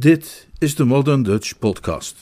Dit 0.00 0.48
is 0.58 0.74
de 0.74 0.84
Modern 0.84 1.22
Dutch 1.22 1.58
Podcast. 1.58 2.16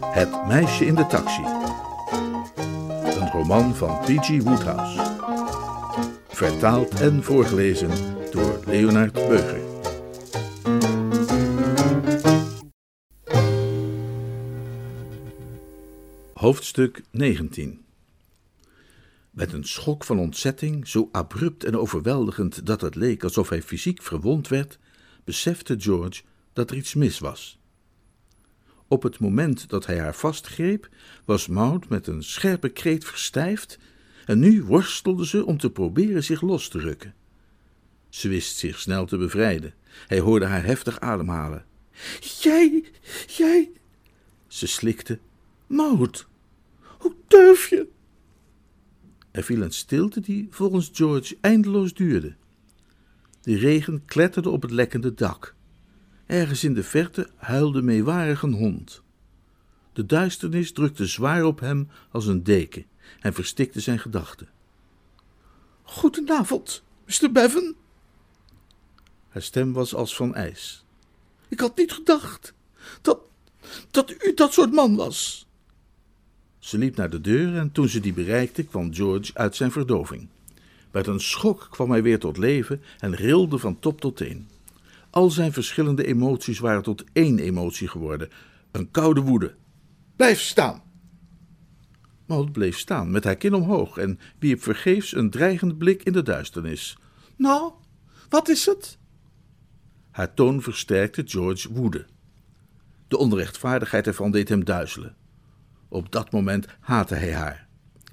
Het 0.00 0.46
meisje 0.46 0.86
in 0.86 0.94
de 0.94 1.06
taxi. 1.06 1.42
Een 3.20 3.30
roman 3.30 3.74
van 3.74 3.98
P.G. 4.00 4.42
Woodhouse. 4.42 5.00
Vertaald 6.28 7.00
en 7.00 7.22
voorgelezen 7.22 7.90
door 8.30 8.60
Leonard 8.66 9.12
Beuger. 9.12 9.59
Hoofdstuk 16.40 17.02
19 17.10 17.84
Met 19.30 19.52
een 19.52 19.64
schok 19.64 20.04
van 20.04 20.18
ontzetting, 20.18 20.88
zo 20.88 21.08
abrupt 21.12 21.64
en 21.64 21.76
overweldigend 21.76 22.66
dat 22.66 22.80
het 22.80 22.94
leek 22.94 23.24
alsof 23.24 23.48
hij 23.48 23.62
fysiek 23.62 24.02
verwond 24.02 24.48
werd, 24.48 24.78
besefte 25.24 25.80
George 25.80 26.22
dat 26.52 26.70
er 26.70 26.76
iets 26.76 26.94
mis 26.94 27.18
was. 27.18 27.58
Op 28.88 29.02
het 29.02 29.18
moment 29.18 29.68
dat 29.68 29.86
hij 29.86 29.98
haar 29.98 30.14
vastgreep, 30.14 30.88
was 31.24 31.46
Maud 31.46 31.88
met 31.88 32.06
een 32.06 32.22
scherpe 32.22 32.68
kreet 32.68 33.04
verstijfd 33.04 33.78
en 34.26 34.38
nu 34.38 34.62
worstelde 34.62 35.26
ze 35.26 35.46
om 35.46 35.58
te 35.58 35.70
proberen 35.70 36.24
zich 36.24 36.40
los 36.40 36.68
te 36.68 36.78
rukken. 36.78 37.14
Ze 38.08 38.28
wist 38.28 38.56
zich 38.56 38.78
snel 38.78 39.06
te 39.06 39.16
bevrijden. 39.16 39.74
Hij 40.06 40.20
hoorde 40.20 40.46
haar 40.46 40.64
heftig 40.64 41.00
ademhalen. 41.00 41.64
Jij, 42.40 42.84
jij. 43.26 43.70
Ze 44.46 44.66
slikte. 44.66 45.18
Maud, 45.66 46.28
durf 47.30 47.68
je? 47.68 47.88
Er 49.30 49.42
viel 49.42 49.62
een 49.62 49.72
stilte 49.72 50.20
die 50.20 50.46
volgens 50.50 50.90
George 50.92 51.36
eindeloos 51.40 51.94
duurde. 51.94 52.36
De 53.40 53.56
regen 53.56 54.04
kletterde 54.04 54.50
op 54.50 54.62
het 54.62 54.70
lekkende 54.70 55.14
dak. 55.14 55.54
Ergens 56.26 56.64
in 56.64 56.74
de 56.74 56.82
verte 56.82 57.28
huilde 57.36 57.82
meewarig 57.82 58.42
een 58.42 58.52
hond. 58.52 59.02
De 59.92 60.06
duisternis 60.06 60.72
drukte 60.72 61.06
zwaar 61.06 61.44
op 61.44 61.60
hem 61.60 61.88
als 62.10 62.26
een 62.26 62.42
deken 62.42 62.86
en 63.20 63.34
verstikte 63.34 63.80
zijn 63.80 63.98
gedachten. 63.98 64.48
Goedenavond, 65.82 66.82
Mr. 67.06 67.32
Bevan. 67.32 67.74
Haar 69.28 69.42
stem 69.42 69.72
was 69.72 69.94
als 69.94 70.16
van 70.16 70.34
ijs. 70.34 70.84
Ik 71.48 71.60
had 71.60 71.76
niet 71.76 71.92
gedacht 71.92 72.54
dat, 73.02 73.20
dat 73.90 74.24
u 74.24 74.34
dat 74.34 74.52
soort 74.52 74.72
man 74.72 74.96
was. 74.96 75.48
Ze 76.60 76.78
liep 76.78 76.96
naar 76.96 77.10
de 77.10 77.20
deur 77.20 77.56
en 77.56 77.72
toen 77.72 77.88
ze 77.88 78.00
die 78.00 78.12
bereikte, 78.12 78.62
kwam 78.62 78.94
George 78.94 79.30
uit 79.34 79.56
zijn 79.56 79.72
verdoving. 79.72 80.28
Met 80.90 81.06
een 81.06 81.20
schok 81.20 81.68
kwam 81.70 81.90
hij 81.90 82.02
weer 82.02 82.18
tot 82.18 82.36
leven 82.36 82.82
en 82.98 83.14
rilde 83.14 83.58
van 83.58 83.78
top 83.78 84.00
tot 84.00 84.16
teen. 84.16 84.48
Al 85.10 85.30
zijn 85.30 85.52
verschillende 85.52 86.06
emoties 86.06 86.58
waren 86.58 86.82
tot 86.82 87.04
één 87.12 87.38
emotie 87.38 87.88
geworden: 87.88 88.30
een 88.70 88.90
koude 88.90 89.20
woede. 89.20 89.54
Blijf 90.16 90.40
staan! 90.40 90.82
Maud 92.26 92.52
bleef 92.52 92.78
staan 92.78 93.10
met 93.10 93.24
haar 93.24 93.36
kin 93.36 93.54
omhoog 93.54 93.96
en 93.96 94.18
wierp 94.38 94.62
vergeefs 94.62 95.14
een 95.14 95.30
dreigende 95.30 95.74
blik 95.74 96.02
in 96.02 96.12
de 96.12 96.22
duisternis. 96.22 96.98
Nou, 97.36 97.72
wat 98.28 98.48
is 98.48 98.66
het? 98.66 98.98
Haar 100.10 100.34
toon 100.34 100.62
versterkte 100.62 101.22
George 101.26 101.72
woede. 101.72 102.06
De 103.08 103.16
onrechtvaardigheid 103.16 104.06
ervan 104.06 104.30
deed 104.30 104.48
hem 104.48 104.64
duizelen. 104.64 105.16
Op 105.90 106.12
dat 106.12 106.30
moment 106.30 106.66
haatte 106.80 107.14
hij 107.14 107.34
haar. 107.34 107.66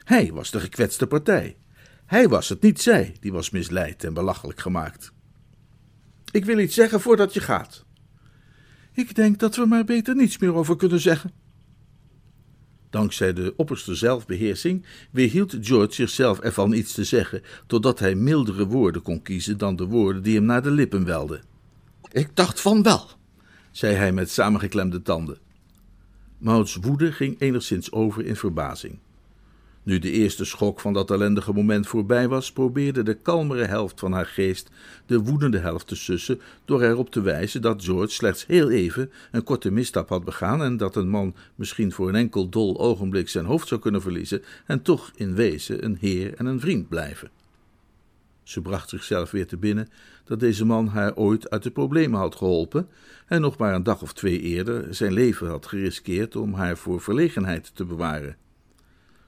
Hij 0.04 0.32
was 0.34 0.52
de 0.52 0.60
gekwetste 0.60 1.08
partij. 1.08 1.58
Hij 2.06 2.28
was 2.28 2.50
het, 2.50 2.62
niet 2.62 2.82
zij, 2.82 3.16
die 3.20 3.32
was 3.32 3.50
misleid 3.50 4.04
en 4.04 4.14
belachelijk 4.14 4.60
gemaakt. 4.60 5.12
Ik 6.32 6.46
wil 6.46 6.60
iets 6.60 6.76
zeggen 6.76 7.02
voordat 7.02 7.34
je 7.34 7.40
gaat. 7.40 7.86
Ik 8.94 9.16
denk 9.16 9.40
dat 9.40 9.56
we 9.56 9.66
maar 9.66 9.84
beter 9.84 10.16
niets 10.16 10.38
meer 10.38 10.54
over 10.54 10.76
kunnen 10.76 11.00
zeggen. 11.00 11.32
Dankzij 12.90 13.34
de 13.34 13.54
opperste 13.56 13.96
zelfbeheersing 13.96 14.86
weerhield 15.12 15.58
George 15.62 15.94
zichzelf 15.94 16.40
ervan 16.40 16.74
iets 16.74 16.94
te 16.94 17.04
zeggen, 17.04 17.42
totdat 17.68 18.00
hij 18.00 18.16
mildere 18.16 18.66
woorden 18.66 19.02
kon 19.02 19.22
kiezen 19.22 19.58
dan 19.58 19.76
de 19.76 19.86
woorden 19.86 20.24
die 20.24 20.36
hem 20.36 20.46
naar 20.46 20.64
de 20.64 20.72
lippen 20.72 21.06
welden. 21.06 21.44
Ik 22.12 22.36
dacht 22.36 22.62
van 22.62 22.84
wel, 22.84 23.10
zei 23.72 23.96
hij 23.96 24.12
met 24.12 24.30
samengeklemde 24.30 25.02
tanden. 25.02 25.38
Mauds 26.38 26.76
woede 26.76 27.12
ging 27.12 27.40
enigszins 27.40 27.92
over 27.92 28.26
in 28.26 28.36
verbazing. 28.36 29.00
Nu 29.84 30.00
de 30.00 30.12
eerste 30.12 30.46
schok 30.46 30.80
van 30.80 30.94
dat 30.94 31.12
ellendige 31.12 31.54
moment 31.54 31.88
voorbij 31.88 32.28
was, 32.28 32.52
probeerde 32.52 33.04
de 33.04 33.14
kalmere 33.14 33.66
helft 33.66 34.00
van 34.00 34.12
haar 34.12 34.26
geest 34.26 34.70
de 35.06 35.20
woedende 35.20 35.58
helft 35.58 35.88
te 35.88 35.96
sussen 35.96 36.42
door 36.66 36.82
erop 36.82 37.10
te 37.10 37.22
wijzen 37.22 37.62
dat 37.62 37.84
George 37.84 38.14
slechts 38.14 38.46
heel 38.46 38.70
even 38.70 39.12
een 39.32 39.44
korte 39.44 39.72
misstap 39.72 40.10
had 40.10 40.24
begaan 40.24 40.64
en 40.64 40.78
dat 40.78 40.96
een 40.96 41.10
man 41.10 41.36
misschien 41.56 41.92
voor 41.92 42.10
een 42.10 42.16
enkel 42.16 42.50
dol 42.50 42.80
ogenblik 42.80 43.30
zijn 43.30 43.46
hoofd 43.46 43.68
zou 43.68 43.82
kunnen 43.82 44.02
verliezen 44.02 44.44
en 44.66 44.82
toch 44.82 45.12
in 45.16 45.36
wezen 45.36 45.86
een 45.86 45.98
heer 46.00 46.34
en 46.34 46.46
een 46.46 46.60
vriend 46.60 46.90
blijven. 46.90 47.30
Ze 48.44 48.62
bracht 48.62 48.90
zichzelf 48.90 49.32
weer 49.32 49.48
te 49.48 49.58
binnen 49.58 49.90
dat 50.28 50.40
deze 50.40 50.66
man 50.66 50.88
haar 50.88 51.16
ooit 51.16 51.50
uit 51.50 51.64
de 51.64 51.72
problemen 51.72 52.20
had 52.20 52.36
geholpen 52.36 52.88
en 53.26 53.42
nog 53.42 53.58
maar 53.58 53.74
een 53.74 53.84
dag 53.84 54.02
of 54.02 54.14
twee 54.14 54.40
eerder 54.40 54.96
zijn 54.96 55.14
leven 55.14 55.48
had 55.48 55.66
geriskeerd 55.66 56.36
om 56.36 56.54
haar 56.54 56.78
voor 56.78 57.02
verlegenheid 57.02 57.76
te 57.76 57.86
bewaren. 57.86 58.38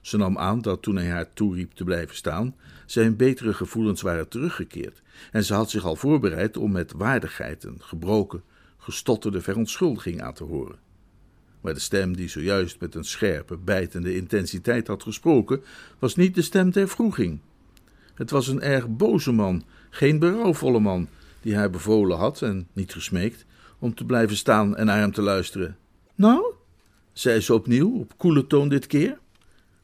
Ze 0.00 0.16
nam 0.16 0.38
aan 0.38 0.60
dat 0.60 0.82
toen 0.82 0.96
hij 0.96 1.08
haar 1.08 1.32
toeriep 1.32 1.72
te 1.72 1.84
blijven 1.84 2.16
staan, 2.16 2.54
zijn 2.86 3.16
betere 3.16 3.54
gevoelens 3.54 4.02
waren 4.02 4.28
teruggekeerd 4.28 5.02
en 5.32 5.44
ze 5.44 5.54
had 5.54 5.70
zich 5.70 5.84
al 5.84 5.96
voorbereid 5.96 6.56
om 6.56 6.72
met 6.72 6.92
waardigheid 6.92 7.64
een 7.64 7.80
gebroken, 7.80 8.42
gestotterde 8.76 9.40
verontschuldiging 9.40 10.22
aan 10.22 10.34
te 10.34 10.44
horen. 10.44 10.78
Maar 11.60 11.74
de 11.74 11.80
stem 11.80 12.16
die 12.16 12.28
zojuist 12.28 12.80
met 12.80 12.94
een 12.94 13.04
scherpe, 13.04 13.56
bijtende 13.56 14.16
intensiteit 14.16 14.86
had 14.86 15.02
gesproken, 15.02 15.62
was 15.98 16.16
niet 16.16 16.34
de 16.34 16.42
stem 16.42 16.70
der 16.70 16.88
vroeging. 16.88 17.40
Het 18.20 18.30
was 18.30 18.48
een 18.48 18.62
erg 18.62 18.88
boze 18.88 19.32
man, 19.32 19.64
geen 19.90 20.18
berouwvolle 20.18 20.80
man, 20.80 21.08
die 21.40 21.56
haar 21.56 21.70
bevolen 21.70 22.16
had, 22.16 22.42
en 22.42 22.68
niet 22.72 22.92
gesmeekt, 22.92 23.44
om 23.78 23.94
te 23.94 24.04
blijven 24.04 24.36
staan 24.36 24.76
en 24.76 24.86
naar 24.86 24.98
hem 24.98 25.12
te 25.12 25.22
luisteren. 25.22 25.76
Nou, 26.14 26.54
zei 27.12 27.40
ze 27.40 27.54
opnieuw, 27.54 27.98
op 27.98 28.18
koele 28.18 28.46
toon 28.46 28.68
dit 28.68 28.86
keer. 28.86 29.18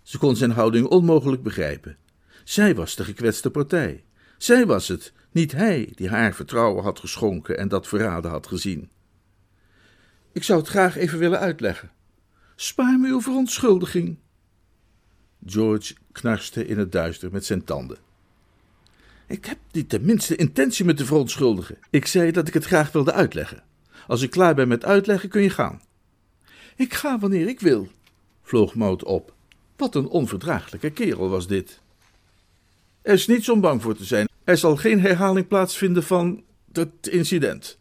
Ze 0.03 0.19
kon 0.19 0.37
zijn 0.37 0.51
houding 0.51 0.87
onmogelijk 0.87 1.43
begrijpen. 1.43 1.97
Zij 2.45 2.75
was 2.75 2.97
de 2.97 3.05
gekwetste 3.05 3.51
partij. 3.51 4.05
Zij 4.39 4.67
was 4.67 4.89
het, 4.89 5.13
niet 5.31 5.53
hij, 5.53 5.93
die 5.95 6.09
haar 6.09 6.35
vertrouwen 6.35 6.83
had 6.83 6.99
geschonken 6.99 7.59
en 7.59 7.69
dat 7.69 7.89
verraden 7.89 8.31
had 8.31 8.47
gezien. 8.47 8.91
Ik 10.33 10.43
zou 10.43 10.59
het 10.59 10.69
graag 10.69 10.97
even 10.97 11.19
willen 11.19 11.39
uitleggen. 11.39 11.91
Spaar 12.57 12.99
me 12.99 13.09
uw 13.09 13.21
verontschuldiging. 13.21 14.19
George 15.47 15.95
knarste 16.13 16.67
in 16.67 16.79
het 16.79 16.93
duister 16.93 17.33
met 17.33 17.45
zijn 17.45 17.65
tanden. 17.65 18.05
Ik 19.27 19.45
heb 19.45 19.59
niet 19.73 19.91
de 19.91 20.01
minste 20.01 20.37
intentie 20.37 20.85
me 20.85 20.95
te 20.95 21.05
verontschuldigen. 21.05 21.79
Ik 21.91 22.07
zei 22.07 22.31
dat 22.31 22.49
ik 22.49 22.55
het 22.55 22.65
graag 22.65 22.93
wilde 22.93 23.13
uitleggen. 23.13 23.63
Als 24.07 24.23
ik 24.23 24.31
klaar 24.31 24.55
ben 24.55 24.69
met 24.69 24.85
uitleggen, 24.85 25.29
kun 25.29 25.43
je 25.43 25.51
gaan. 25.51 25.83
Ik 26.77 26.95
ga 26.95 27.19
wanneer 27.19 27.49
ik 27.49 27.61
wil, 27.61 27.89
vloog 28.43 28.75
Maud 28.75 29.05
op. 29.05 29.35
Wat 29.77 29.95
een 29.95 30.09
onverdraaglijke 30.09 30.91
kerel 30.91 31.29
was 31.29 31.47
dit. 31.47 31.81
Er 33.03 33.13
is 33.13 33.27
niets 33.27 33.49
om 33.49 33.61
bang 33.61 33.83
voor 33.83 33.97
te 33.97 34.05
zijn. 34.05 34.29
Er 34.45 34.57
zal 34.57 34.77
geen 34.77 35.01
herhaling 35.01 35.49
plaatsvinden 35.49 36.03
van 36.03 36.43
het 36.73 37.07
incident. 37.07 37.79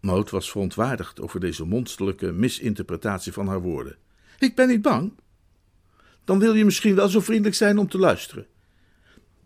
Maud 0.00 0.30
was 0.30 0.50
verontwaardigd 0.50 1.20
over 1.20 1.40
deze 1.40 1.64
monsterlijke 1.64 2.32
misinterpretatie 2.32 3.32
van 3.32 3.46
haar 3.48 3.60
woorden. 3.60 3.96
Ik 4.38 4.54
ben 4.54 4.68
niet 4.68 4.82
bang. 4.82 5.12
Dan 6.24 6.38
wil 6.38 6.54
je 6.54 6.64
misschien 6.64 6.94
wel 6.94 7.08
zo 7.08 7.20
vriendelijk 7.20 7.56
zijn 7.56 7.78
om 7.78 7.88
te 7.88 7.98
luisteren. 7.98 8.46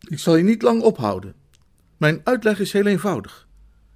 Ik 0.08 0.18
zal 0.18 0.36
je 0.36 0.42
niet 0.42 0.62
lang 0.62 0.82
ophouden. 0.82 1.34
Mijn 1.96 2.20
uitleg 2.24 2.58
is 2.58 2.72
heel 2.72 2.86
eenvoudig. 2.86 3.46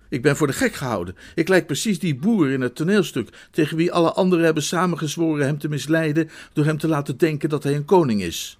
Ik 0.08 0.22
ben 0.22 0.36
voor 0.36 0.46
de 0.46 0.52
gek 0.52 0.74
gehouden. 0.74 1.16
Ik 1.34 1.48
lijk 1.48 1.66
precies 1.66 1.98
die 1.98 2.16
boer 2.16 2.50
in 2.50 2.60
het 2.60 2.74
toneelstuk, 2.74 3.48
tegen 3.50 3.76
wie 3.76 3.92
alle 3.92 4.12
anderen 4.12 4.44
hebben 4.44 4.62
samengezworen 4.62 5.46
hem 5.46 5.58
te 5.58 5.68
misleiden 5.68 6.30
door 6.52 6.64
hem 6.64 6.78
te 6.78 6.88
laten 6.88 7.16
denken 7.16 7.48
dat 7.48 7.62
hij 7.62 7.76
een 7.76 7.84
koning 7.84 8.22
is. 8.22 8.58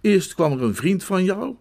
Eerst 0.00 0.34
kwam 0.34 0.52
er 0.52 0.62
een 0.62 0.74
vriend 0.74 1.04
van 1.04 1.24
jou, 1.24 1.56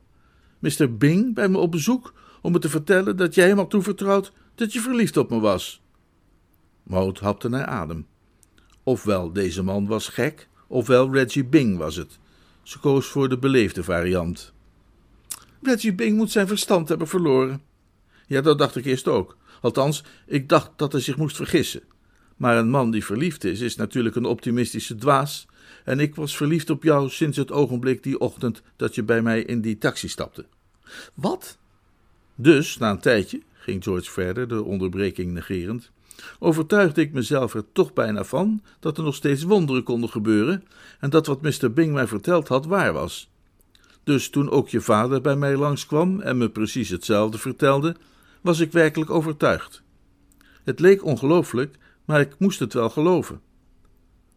Mr. 0.59 0.97
Bing, 0.97 1.33
bij 1.33 1.49
me 1.49 1.57
op 1.57 1.71
bezoek 1.71 2.13
om 2.41 2.51
me 2.51 2.59
te 2.59 2.69
vertellen 2.69 3.17
dat 3.17 3.35
jij 3.35 3.47
hem 3.47 3.57
had 3.57 3.69
toevertrouwd 3.69 4.31
dat 4.55 4.73
je 4.73 4.79
verliefd 4.79 5.17
op 5.17 5.29
me 5.29 5.39
was. 5.39 5.81
Maud 6.83 7.19
hapte 7.19 7.49
naar 7.49 7.65
adem. 7.65 8.07
Ofwel 8.83 9.33
deze 9.33 9.63
man 9.63 9.87
was 9.87 10.07
gek, 10.07 10.47
ofwel 10.67 11.13
Reggie 11.13 11.45
Bing 11.45 11.77
was 11.77 11.95
het. 11.95 12.19
Ze 12.63 12.79
koos 12.79 13.07
voor 13.07 13.29
de 13.29 13.37
beleefde 13.37 13.83
variant. 13.83 14.54
Reggie 15.65 15.93
Bing 15.93 16.17
moet 16.17 16.31
zijn 16.31 16.47
verstand 16.47 16.89
hebben 16.89 17.07
verloren. 17.07 17.61
Ja, 18.27 18.41
dat 18.41 18.57
dacht 18.57 18.75
ik 18.75 18.85
eerst 18.85 19.07
ook. 19.07 19.37
Althans, 19.61 20.03
ik 20.25 20.49
dacht 20.49 20.71
dat 20.75 20.91
hij 20.91 21.01
zich 21.01 21.17
moest 21.17 21.35
vergissen. 21.35 21.81
Maar 22.37 22.57
een 22.57 22.69
man 22.69 22.91
die 22.91 23.05
verliefd 23.05 23.43
is, 23.43 23.59
is 23.59 23.75
natuurlijk 23.75 24.15
een 24.15 24.25
optimistische 24.25 24.95
dwaas. 24.95 25.47
En 25.83 25.99
ik 25.99 26.15
was 26.15 26.37
verliefd 26.37 26.69
op 26.69 26.83
jou 26.83 27.09
sinds 27.09 27.37
het 27.37 27.51
ogenblik 27.51 28.03
die 28.03 28.19
ochtend 28.19 28.61
dat 28.75 28.95
je 28.95 29.03
bij 29.03 29.21
mij 29.21 29.41
in 29.41 29.61
die 29.61 29.77
taxi 29.77 30.07
stapte. 30.07 30.45
Wat? 31.13 31.57
Dus, 32.35 32.77
na 32.77 32.91
een 32.91 32.99
tijdje, 32.99 33.41
ging 33.53 33.83
George 33.83 34.11
verder, 34.11 34.47
de 34.47 34.63
onderbreking 34.63 35.31
negerend, 35.31 35.91
overtuigde 36.39 37.01
ik 37.01 37.13
mezelf 37.13 37.53
er 37.53 37.63
toch 37.71 37.93
bijna 37.93 38.23
van 38.23 38.61
dat 38.79 38.97
er 38.97 39.03
nog 39.03 39.15
steeds 39.15 39.43
wonderen 39.43 39.83
konden 39.83 40.09
gebeuren 40.09 40.63
en 40.99 41.09
dat 41.09 41.27
wat 41.27 41.41
Mr. 41.41 41.73
Bing 41.73 41.93
mij 41.93 42.07
verteld 42.07 42.47
had 42.47 42.65
waar 42.65 42.93
was. 42.93 43.29
Dus 44.05 44.29
toen 44.29 44.49
ook 44.49 44.69
je 44.69 44.81
vader 44.81 45.21
bij 45.21 45.35
mij 45.35 45.55
langskwam 45.55 46.19
en 46.21 46.37
me 46.37 46.49
precies 46.49 46.89
hetzelfde 46.89 47.37
vertelde, 47.37 47.95
was 48.41 48.59
ik 48.59 48.71
werkelijk 48.71 49.09
overtuigd. 49.09 49.83
Het 50.63 50.79
leek 50.79 51.03
ongelooflijk, 51.03 51.77
maar 52.05 52.19
ik 52.19 52.35
moest 52.39 52.59
het 52.59 52.73
wel 52.73 52.89
geloven. 52.89 53.41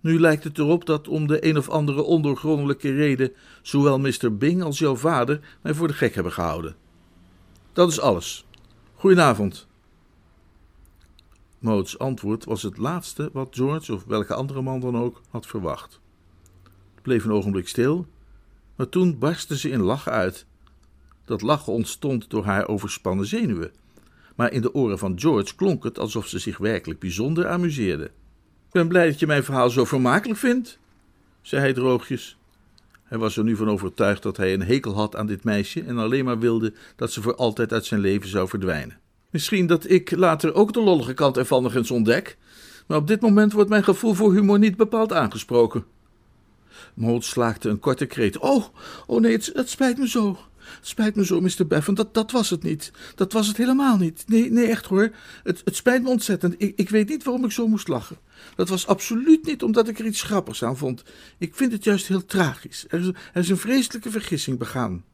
Nu 0.00 0.20
lijkt 0.20 0.44
het 0.44 0.59
erop 0.59 0.87
dat 0.87 1.09
om 1.09 1.26
de 1.26 1.47
een 1.47 1.56
of 1.56 1.69
andere 1.69 2.03
ondoorgrondelijke 2.03 2.93
reden 2.93 3.32
zowel 3.62 3.99
Mr. 3.99 4.37
Bing 4.37 4.62
als 4.62 4.79
jouw 4.79 4.97
vader 4.97 5.41
mij 5.61 5.75
voor 5.75 5.88
de 5.88 5.94
gek 5.94 6.15
hebben 6.15 6.32
gehouden. 6.32 6.76
Dat 7.73 7.91
is 7.91 8.00
alles. 8.00 8.47
Goedenavond. 8.94 9.67
Moots 11.59 11.99
antwoord 11.99 12.44
was 12.44 12.62
het 12.62 12.76
laatste 12.76 13.31
wat 13.32 13.55
George 13.55 13.94
of 13.94 14.05
welke 14.05 14.35
andere 14.35 14.62
man 14.62 14.81
dan 14.81 14.97
ook 14.97 15.20
had 15.31 15.47
verwacht. 15.47 16.00
Het 16.94 17.03
bleef 17.03 17.25
een 17.25 17.32
ogenblik 17.32 17.69
stil, 17.69 18.06
maar 18.78 18.88
toen 18.88 19.19
barstte 19.19 19.58
ze 19.58 19.70
in 19.70 19.80
lachen 19.80 20.12
uit. 20.12 20.46
Dat 21.25 21.42
lachen 21.42 21.72
ontstond 21.72 22.30
door 22.30 22.44
haar 22.44 22.69
overspannen 22.69 23.26
zenuwen, 23.26 23.70
maar 24.36 24.52
in 24.52 24.62
de 24.62 24.75
oren 24.75 24.98
van 24.98 25.20
George 25.20 25.54
klonk 25.54 25.84
het 25.84 25.98
alsof 25.98 26.26
ze 26.26 26.38
zich 26.38 26.58
werkelijk 26.58 27.00
bijzonder 27.00 27.48
amuseerde. 27.48 28.04
Ik 28.04 28.72
ben 28.72 28.88
blij 28.88 29.06
dat 29.06 29.19
je 29.19 29.26
mijn 29.26 29.44
verhaal 29.44 29.70
zo 29.70 29.84
vermakelijk 29.84 30.38
vindt, 30.38 30.78
zei 31.40 31.62
hij 31.62 31.72
droogjes. 31.72 32.38
Hij 33.04 33.19
was 33.19 33.36
er 33.36 33.44
nu 33.44 33.56
van 33.56 33.70
overtuigd 33.70 34.22
dat 34.22 34.36
hij 34.36 34.54
een 34.54 34.62
hekel 34.62 34.94
had 34.94 35.16
aan 35.16 35.26
dit 35.26 35.44
meisje 35.44 35.82
en 35.82 35.98
alleen 35.98 36.24
maar 36.24 36.38
wilde 36.38 36.72
dat 36.96 37.12
ze 37.12 37.22
voor 37.22 37.34
altijd 37.34 37.72
uit 37.72 37.84
zijn 37.84 38.00
leven 38.00 38.28
zou 38.28 38.48
verdwijnen. 38.48 38.98
Misschien 39.31 39.66
dat 39.66 39.90
ik 39.90 40.16
later 40.16 40.54
ook 40.54 40.72
de 40.72 40.82
lollige 40.82 41.14
kant 41.14 41.36
ervan 41.36 41.62
nog 41.62 41.74
eens 41.74 41.90
ontdek, 41.90 42.38
maar 42.86 42.98
op 42.98 43.06
dit 43.06 43.20
moment 43.20 43.52
wordt 43.52 43.70
mijn 43.70 43.84
gevoel 43.84 44.14
voor 44.14 44.32
humor 44.32 44.58
niet 44.58 44.76
bepaald 44.76 45.12
aangesproken. 45.12 45.84
Mold 46.98 47.24
slaakte 47.24 47.68
een 47.68 47.78
korte 47.78 48.06
kreet. 48.06 48.38
Oh, 48.38 48.64
oh 49.06 49.20
nee, 49.20 49.32
het, 49.32 49.50
het 49.54 49.70
spijt 49.70 49.98
me 49.98 50.08
zo. 50.08 50.38
Het 50.56 50.86
spijt 50.88 51.16
me 51.16 51.24
zo, 51.24 51.40
Mr. 51.40 51.66
Bevan. 51.66 51.94
Dat, 51.94 52.14
dat 52.14 52.30
was 52.30 52.50
het 52.50 52.62
niet. 52.62 52.92
Dat 53.14 53.32
was 53.32 53.46
het 53.46 53.56
helemaal 53.56 53.96
niet. 53.96 54.24
Nee, 54.26 54.50
nee, 54.50 54.66
echt 54.66 54.86
hoor. 54.86 55.10
Het, 55.42 55.62
het 55.64 55.76
spijt 55.76 56.02
me 56.02 56.08
ontzettend. 56.08 56.54
Ik, 56.58 56.72
ik 56.76 56.88
weet 56.88 57.08
niet 57.08 57.24
waarom 57.24 57.44
ik 57.44 57.50
zo 57.50 57.68
moest 57.68 57.88
lachen. 57.88 58.18
Dat 58.54 58.68
was 58.68 58.86
absoluut 58.86 59.46
niet 59.46 59.62
omdat 59.62 59.88
ik 59.88 59.98
er 59.98 60.06
iets 60.06 60.22
grappigs 60.22 60.64
aan 60.64 60.76
vond. 60.76 61.02
Ik 61.38 61.54
vind 61.54 61.72
het 61.72 61.84
juist 61.84 62.06
heel 62.08 62.24
tragisch. 62.24 62.84
Er 62.88 63.00
is, 63.00 63.06
er 63.06 63.40
is 63.40 63.48
een 63.48 63.56
vreselijke 63.56 64.10
vergissing 64.10 64.58
begaan. 64.58 65.04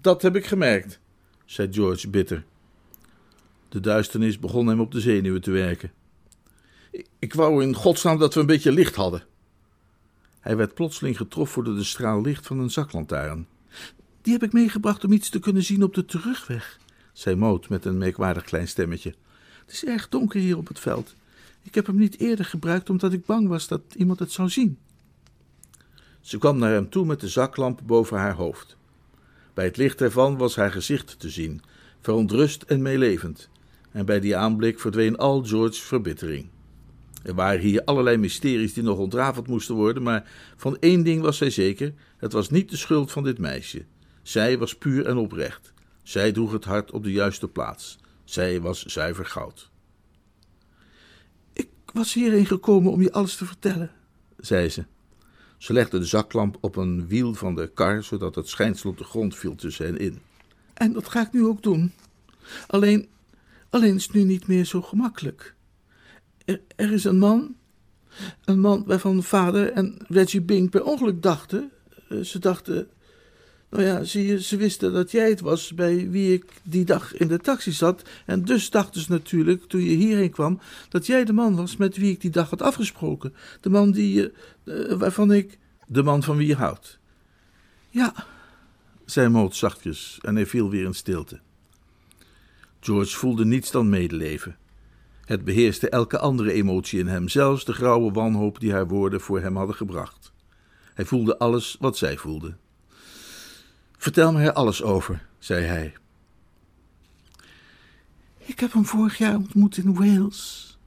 Dat 0.00 0.22
heb 0.22 0.36
ik 0.36 0.46
gemerkt, 0.46 1.00
zei 1.44 1.72
George 1.72 2.08
bitter. 2.08 2.44
De 3.68 3.80
duisternis 3.80 4.38
begon 4.38 4.66
hem 4.66 4.80
op 4.80 4.92
de 4.92 5.00
zenuwen 5.00 5.40
te 5.40 5.50
werken. 5.50 5.92
Ik, 6.90 7.06
ik 7.18 7.34
wou 7.34 7.62
in 7.62 7.74
godsnaam 7.74 8.18
dat 8.18 8.34
we 8.34 8.40
een 8.40 8.46
beetje 8.46 8.72
licht 8.72 8.94
hadden. 8.94 9.22
Hij 10.46 10.56
werd 10.56 10.74
plotseling 10.74 11.16
getroffen 11.16 11.64
door 11.64 11.74
de 11.74 11.84
straal 11.84 12.20
licht 12.20 12.46
van 12.46 12.58
een 12.58 12.70
zaklantaarn. 12.70 13.46
Die 14.22 14.32
heb 14.32 14.42
ik 14.42 14.52
meegebracht 14.52 15.04
om 15.04 15.12
iets 15.12 15.28
te 15.28 15.38
kunnen 15.38 15.62
zien 15.62 15.82
op 15.82 15.94
de 15.94 16.04
terugweg, 16.04 16.78
zei 17.12 17.36
Moot 17.36 17.68
met 17.68 17.84
een 17.84 17.98
merkwaardig 17.98 18.44
klein 18.44 18.68
stemmetje. 18.68 19.14
Het 19.64 19.72
is 19.72 19.84
erg 19.84 20.08
donker 20.08 20.40
hier 20.40 20.56
op 20.56 20.68
het 20.68 20.80
veld. 20.80 21.14
Ik 21.62 21.74
heb 21.74 21.86
hem 21.86 21.96
niet 21.96 22.18
eerder 22.18 22.44
gebruikt 22.44 22.90
omdat 22.90 23.12
ik 23.12 23.26
bang 23.26 23.48
was 23.48 23.68
dat 23.68 23.80
iemand 23.96 24.18
het 24.18 24.32
zou 24.32 24.48
zien. 24.48 24.78
Ze 26.20 26.38
kwam 26.38 26.58
naar 26.58 26.72
hem 26.72 26.90
toe 26.90 27.06
met 27.06 27.20
de 27.20 27.28
zaklamp 27.28 27.80
boven 27.84 28.18
haar 28.18 28.34
hoofd. 28.34 28.76
Bij 29.54 29.64
het 29.64 29.76
licht 29.76 30.00
ervan 30.00 30.36
was 30.36 30.56
haar 30.56 30.72
gezicht 30.72 31.20
te 31.20 31.30
zien, 31.30 31.62
verontrust 32.00 32.62
en 32.62 32.82
meelevend, 32.82 33.48
en 33.90 34.06
bij 34.06 34.20
die 34.20 34.36
aanblik 34.36 34.80
verdween 34.80 35.16
al 35.16 35.44
George's 35.44 35.80
verbittering. 35.80 36.48
Er 37.26 37.34
waren 37.34 37.60
hier 37.60 37.84
allerlei 37.84 38.16
mysteries 38.16 38.72
die 38.72 38.82
nog 38.82 38.98
ontrafeld 38.98 39.46
moesten 39.46 39.74
worden, 39.74 40.02
maar 40.02 40.30
van 40.56 40.76
één 40.80 41.02
ding 41.02 41.22
was 41.22 41.36
zij 41.36 41.50
zeker: 41.50 41.94
het 42.16 42.32
was 42.32 42.50
niet 42.50 42.70
de 42.70 42.76
schuld 42.76 43.12
van 43.12 43.24
dit 43.24 43.38
meisje. 43.38 43.84
Zij 44.22 44.58
was 44.58 44.76
puur 44.76 45.06
en 45.06 45.16
oprecht. 45.16 45.72
Zij 46.02 46.32
droeg 46.32 46.52
het 46.52 46.64
hart 46.64 46.90
op 46.90 47.02
de 47.02 47.12
juiste 47.12 47.48
plaats. 47.48 47.98
Zij 48.24 48.60
was 48.60 48.84
zuiver 48.84 49.26
goud. 49.26 49.70
Ik 51.52 51.68
was 51.92 52.14
hierheen 52.14 52.46
gekomen 52.46 52.92
om 52.92 53.02
je 53.02 53.12
alles 53.12 53.36
te 53.36 53.46
vertellen, 53.46 53.90
zei 54.38 54.68
ze. 54.68 54.84
Ze 55.58 55.72
legde 55.72 55.98
de 55.98 56.04
zaklamp 56.04 56.56
op 56.60 56.76
een 56.76 57.06
wiel 57.08 57.34
van 57.34 57.54
de 57.54 57.70
kar, 57.74 58.02
zodat 58.02 58.34
het 58.34 58.48
schijnsel 58.48 58.90
op 58.90 58.98
de 58.98 59.04
grond 59.04 59.36
viel 59.36 59.54
tussen 59.54 59.86
hen 59.86 59.98
in. 59.98 60.18
En 60.74 60.92
dat 60.92 61.08
ga 61.08 61.20
ik 61.20 61.32
nu 61.32 61.44
ook 61.44 61.62
doen. 61.62 61.92
Alleen, 62.66 63.08
alleen 63.70 63.94
is 63.94 64.04
het 64.04 64.12
nu 64.12 64.22
niet 64.22 64.46
meer 64.46 64.64
zo 64.64 64.82
gemakkelijk. 64.82 65.55
Er, 66.46 66.92
is 66.92 67.04
een 67.04 67.18
man, 67.18 67.54
een 68.44 68.60
man 68.60 68.84
waarvan 68.86 69.22
vader 69.22 69.72
en 69.72 69.96
Reggie 70.08 70.42
Bing 70.42 70.70
per 70.70 70.84
ongeluk 70.84 71.22
dachten. 71.22 71.70
eh, 72.08 72.20
Ze 72.20 72.38
dachten, 72.38 72.88
nou 73.70 73.82
ja, 73.82 74.04
zie 74.04 74.26
je, 74.26 74.42
ze 74.42 74.56
wisten 74.56 74.92
dat 74.92 75.10
jij 75.10 75.28
het 75.28 75.40
was 75.40 75.74
bij 75.74 76.10
wie 76.10 76.32
ik 76.32 76.44
die 76.62 76.84
dag 76.84 77.16
in 77.16 77.28
de 77.28 77.38
taxi 77.38 77.72
zat. 77.72 78.02
En 78.26 78.44
dus 78.44 78.70
dachten 78.70 79.00
ze 79.00 79.10
natuurlijk, 79.10 79.64
toen 79.64 79.80
je 79.80 79.96
hierheen 79.96 80.30
kwam, 80.30 80.60
dat 80.88 81.06
jij 81.06 81.24
de 81.24 81.32
man 81.32 81.56
was 81.56 81.76
met 81.76 81.96
wie 81.96 82.12
ik 82.12 82.20
die 82.20 82.30
dag 82.30 82.50
had 82.50 82.62
afgesproken. 82.62 83.34
De 83.60 83.68
man 83.68 83.90
die 83.90 84.32
eh, 84.64 84.92
waarvan 84.92 85.32
ik. 85.32 85.58
De 85.86 86.02
man 86.02 86.22
van 86.22 86.36
wie 86.36 86.46
je 86.46 86.56
houdt. 86.56 86.98
Ja, 87.90 88.14
zei 89.04 89.28
Moot 89.28 89.56
zachtjes 89.56 90.18
en 90.22 90.34
hij 90.34 90.46
viel 90.46 90.70
weer 90.70 90.84
in 90.84 90.94
stilte. 90.94 91.40
George 92.80 93.16
voelde 93.16 93.44
niets 93.44 93.70
dan 93.70 93.88
medeleven. 93.88 94.56
Het 95.26 95.44
beheerste 95.44 95.88
elke 95.88 96.18
andere 96.18 96.52
emotie 96.52 96.98
in 96.98 97.06
hem, 97.06 97.28
zelfs 97.28 97.64
de 97.64 97.72
grauwe 97.72 98.12
wanhoop 98.12 98.60
die 98.60 98.72
haar 98.72 98.88
woorden 98.88 99.20
voor 99.20 99.40
hem 99.40 99.56
hadden 99.56 99.76
gebracht. 99.76 100.32
Hij 100.94 101.04
voelde 101.04 101.38
alles 101.38 101.76
wat 101.80 101.96
zij 101.96 102.16
voelde. 102.16 102.56
Vertel 103.96 104.32
me 104.32 104.42
er 104.42 104.52
alles 104.52 104.82
over, 104.82 105.26
zei 105.38 105.64
hij. 105.64 105.94
Ik 108.38 108.60
heb 108.60 108.72
hem 108.72 108.84
vorig 108.84 109.18
jaar 109.18 109.36
ontmoet 109.36 109.76
in 109.76 109.94
Wales. 109.94 110.78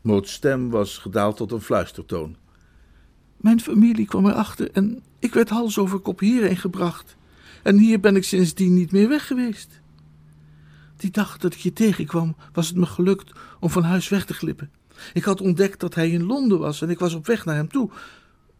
Moots 0.00 0.32
stem 0.32 0.70
was 0.70 0.98
gedaald 0.98 1.36
tot 1.36 1.52
een 1.52 1.60
fluistertoon. 1.60 2.36
Mijn 3.36 3.60
familie 3.60 4.06
kwam 4.06 4.26
erachter 4.26 4.70
en 4.72 5.02
ik 5.18 5.34
werd 5.34 5.48
hals 5.48 5.78
over 5.78 5.98
kop 5.98 6.20
hierheen 6.20 6.56
gebracht. 6.56 7.16
En 7.62 7.78
hier 7.78 8.00
ben 8.00 8.16
ik 8.16 8.24
sindsdien 8.24 8.74
niet 8.74 8.92
meer 8.92 9.08
weg 9.08 9.26
geweest. 9.26 9.80
Die 10.96 11.10
dag 11.10 11.38
dat 11.38 11.54
ik 11.54 11.60
je 11.60 11.72
tegenkwam, 11.72 12.36
was 12.52 12.68
het 12.68 12.76
me 12.76 12.86
gelukt 12.86 13.32
om 13.60 13.70
van 13.70 13.82
huis 13.82 14.08
weg 14.08 14.24
te 14.24 14.34
glippen. 14.34 14.70
Ik 15.12 15.24
had 15.24 15.40
ontdekt 15.40 15.80
dat 15.80 15.94
hij 15.94 16.10
in 16.10 16.22
Londen 16.22 16.58
was 16.58 16.82
en 16.82 16.90
ik 16.90 16.98
was 16.98 17.14
op 17.14 17.26
weg 17.26 17.44
naar 17.44 17.54
hem 17.54 17.68
toe. 17.68 17.90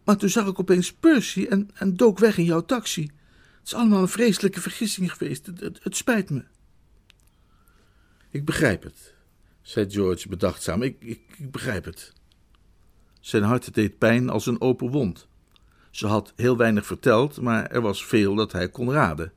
Maar 0.04 0.16
toen 0.16 0.28
zag 0.28 0.46
ik 0.46 0.60
opeens 0.60 0.92
Percy 0.92 1.46
en, 1.50 1.70
en 1.74 1.96
dook 1.96 2.18
weg 2.18 2.38
in 2.38 2.44
jouw 2.44 2.64
taxi. 2.64 3.02
Het 3.02 3.66
is 3.66 3.74
allemaal 3.74 4.00
een 4.00 4.08
vreselijke 4.08 4.60
vergissing 4.60 5.12
geweest. 5.12 5.46
Het, 5.46 5.60
het, 5.60 5.78
het 5.82 5.96
spijt 5.96 6.30
me. 6.30 6.44
Ik 8.30 8.44
begrijp 8.44 8.82
het, 8.82 9.14
zei 9.62 9.90
George 9.90 10.28
bedachtzaam. 10.28 10.82
Ik, 10.82 10.96
ik, 11.00 11.20
ik 11.36 11.50
begrijp 11.50 11.84
het. 11.84 12.12
Zijn 13.20 13.42
hart 13.42 13.74
deed 13.74 13.98
pijn 13.98 14.28
als 14.28 14.46
een 14.46 14.60
open 14.60 14.90
wond. 14.90 15.28
Ze 15.90 16.06
had 16.06 16.32
heel 16.36 16.56
weinig 16.56 16.86
verteld, 16.86 17.40
maar 17.40 17.66
er 17.66 17.80
was 17.80 18.04
veel 18.04 18.34
dat 18.34 18.52
hij 18.52 18.68
kon 18.68 18.92
raden. 18.92 19.32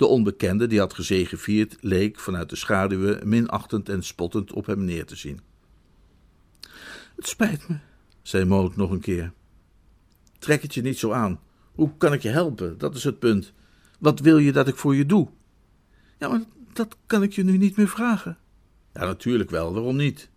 De 0.00 0.06
onbekende 0.06 0.66
die 0.66 0.78
had 0.78 0.94
gezegevierd 0.94 1.76
leek 1.80 2.18
vanuit 2.18 2.50
de 2.50 2.56
schaduwen 2.56 3.28
minachtend 3.28 3.88
en 3.88 4.02
spottend 4.02 4.52
op 4.52 4.66
hem 4.66 4.84
neer 4.84 5.06
te 5.06 5.16
zien. 5.16 5.40
Het 7.16 7.26
spijt 7.26 7.68
me, 7.68 7.76
zei 8.22 8.44
Moot 8.44 8.76
nog 8.76 8.90
een 8.90 9.00
keer. 9.00 9.32
Trek 10.38 10.62
het 10.62 10.74
je 10.74 10.82
niet 10.82 10.98
zo 10.98 11.12
aan. 11.12 11.40
Hoe 11.72 11.96
kan 11.98 12.12
ik 12.12 12.22
je 12.22 12.28
helpen? 12.28 12.78
Dat 12.78 12.94
is 12.94 13.04
het 13.04 13.18
punt. 13.18 13.52
Wat 13.98 14.20
wil 14.20 14.38
je 14.38 14.52
dat 14.52 14.68
ik 14.68 14.76
voor 14.76 14.96
je 14.96 15.06
doe? 15.06 15.28
Ja, 16.18 16.28
maar 16.28 16.42
dat 16.72 16.96
kan 17.06 17.22
ik 17.22 17.32
je 17.32 17.44
nu 17.44 17.56
niet 17.56 17.76
meer 17.76 17.88
vragen. 17.88 18.38
Ja, 18.92 19.04
natuurlijk 19.04 19.50
wel. 19.50 19.72
Waarom 19.72 19.96
niet? 19.96 20.30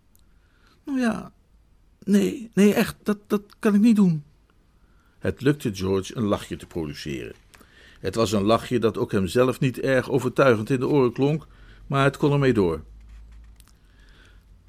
Nou 0.84 0.98
ja, 0.98 1.32
nee, 2.02 2.50
nee, 2.54 2.74
echt, 2.74 2.96
dat, 3.02 3.18
dat 3.26 3.42
kan 3.58 3.74
ik 3.74 3.80
niet 3.80 3.96
doen. 3.96 4.24
Het 5.18 5.40
lukte 5.40 5.74
George 5.74 6.16
een 6.16 6.24
lachje 6.24 6.56
te 6.56 6.66
produceren. 6.66 7.43
Het 8.04 8.14
was 8.14 8.32
een 8.32 8.42
lachje 8.42 8.78
dat 8.78 8.98
ook 8.98 9.12
hemzelf 9.12 9.60
niet 9.60 9.80
erg 9.80 10.10
overtuigend 10.10 10.70
in 10.70 10.80
de 10.80 10.88
oren 10.88 11.12
klonk, 11.12 11.46
maar 11.86 12.04
het 12.04 12.16
kon 12.16 12.32
ermee 12.32 12.52
door. 12.52 12.82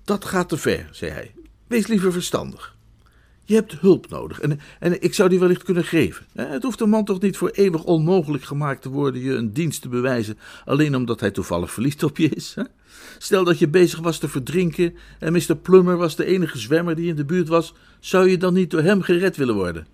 Dat 0.04 0.26
gaat 0.26 0.50
te 0.50 0.58
ver, 0.58 0.90
zei 0.92 1.12
hij. 1.12 1.34
Wees 1.68 1.88
liever 1.88 2.12
verstandig. 2.12 2.76
Je 3.44 3.54
hebt 3.54 3.80
hulp 3.80 4.10
nodig 4.10 4.40
en, 4.40 4.60
en 4.80 5.02
ik 5.02 5.14
zou 5.14 5.30
die 5.30 5.40
wellicht 5.40 5.64
kunnen 5.64 5.84
geven. 5.84 6.26
Het 6.34 6.64
hoeft 6.64 6.82
een 6.82 6.90
man 6.90 7.06
toch 7.06 7.22
niet 7.22 7.38
voor 7.38 7.50
eeuwig 7.50 7.84
onmogelijk 7.84 8.44
gemaakt 8.44 8.82
te 8.82 8.90
worden 8.90 9.22
je 9.22 9.34
een 9.34 9.54
dienst 9.54 9.82
te 9.82 9.90
bewijzen, 9.90 10.38
alleen 10.66 10.96
omdat 10.96 11.20
hij 11.20 11.32
toevallig 11.32 11.72
verliefd 11.72 12.04
op 12.04 12.18
je 12.18 12.30
is. 12.30 12.56
Stel 13.18 13.44
dat 13.44 13.60
je 13.60 13.68
bezig 13.68 14.00
was 14.00 14.18
te 14.18 14.28
verdrinken 14.28 14.96
en 15.20 15.34
Mr. 15.34 15.56
Plummer 15.56 15.98
was 15.98 16.16
de 16.16 16.26
enige 16.26 16.58
zwemmer 16.58 16.96
die 16.96 17.10
in 17.10 17.16
de 17.16 17.26
buurt 17.26 17.48
was, 17.48 17.74
zou 18.00 18.30
je 18.30 18.38
dan 18.38 18.54
niet 18.54 18.72
door 18.72 18.82
hem 18.82 19.02
gered 19.02 19.38
willen 19.38 19.56
worden? 19.56 19.88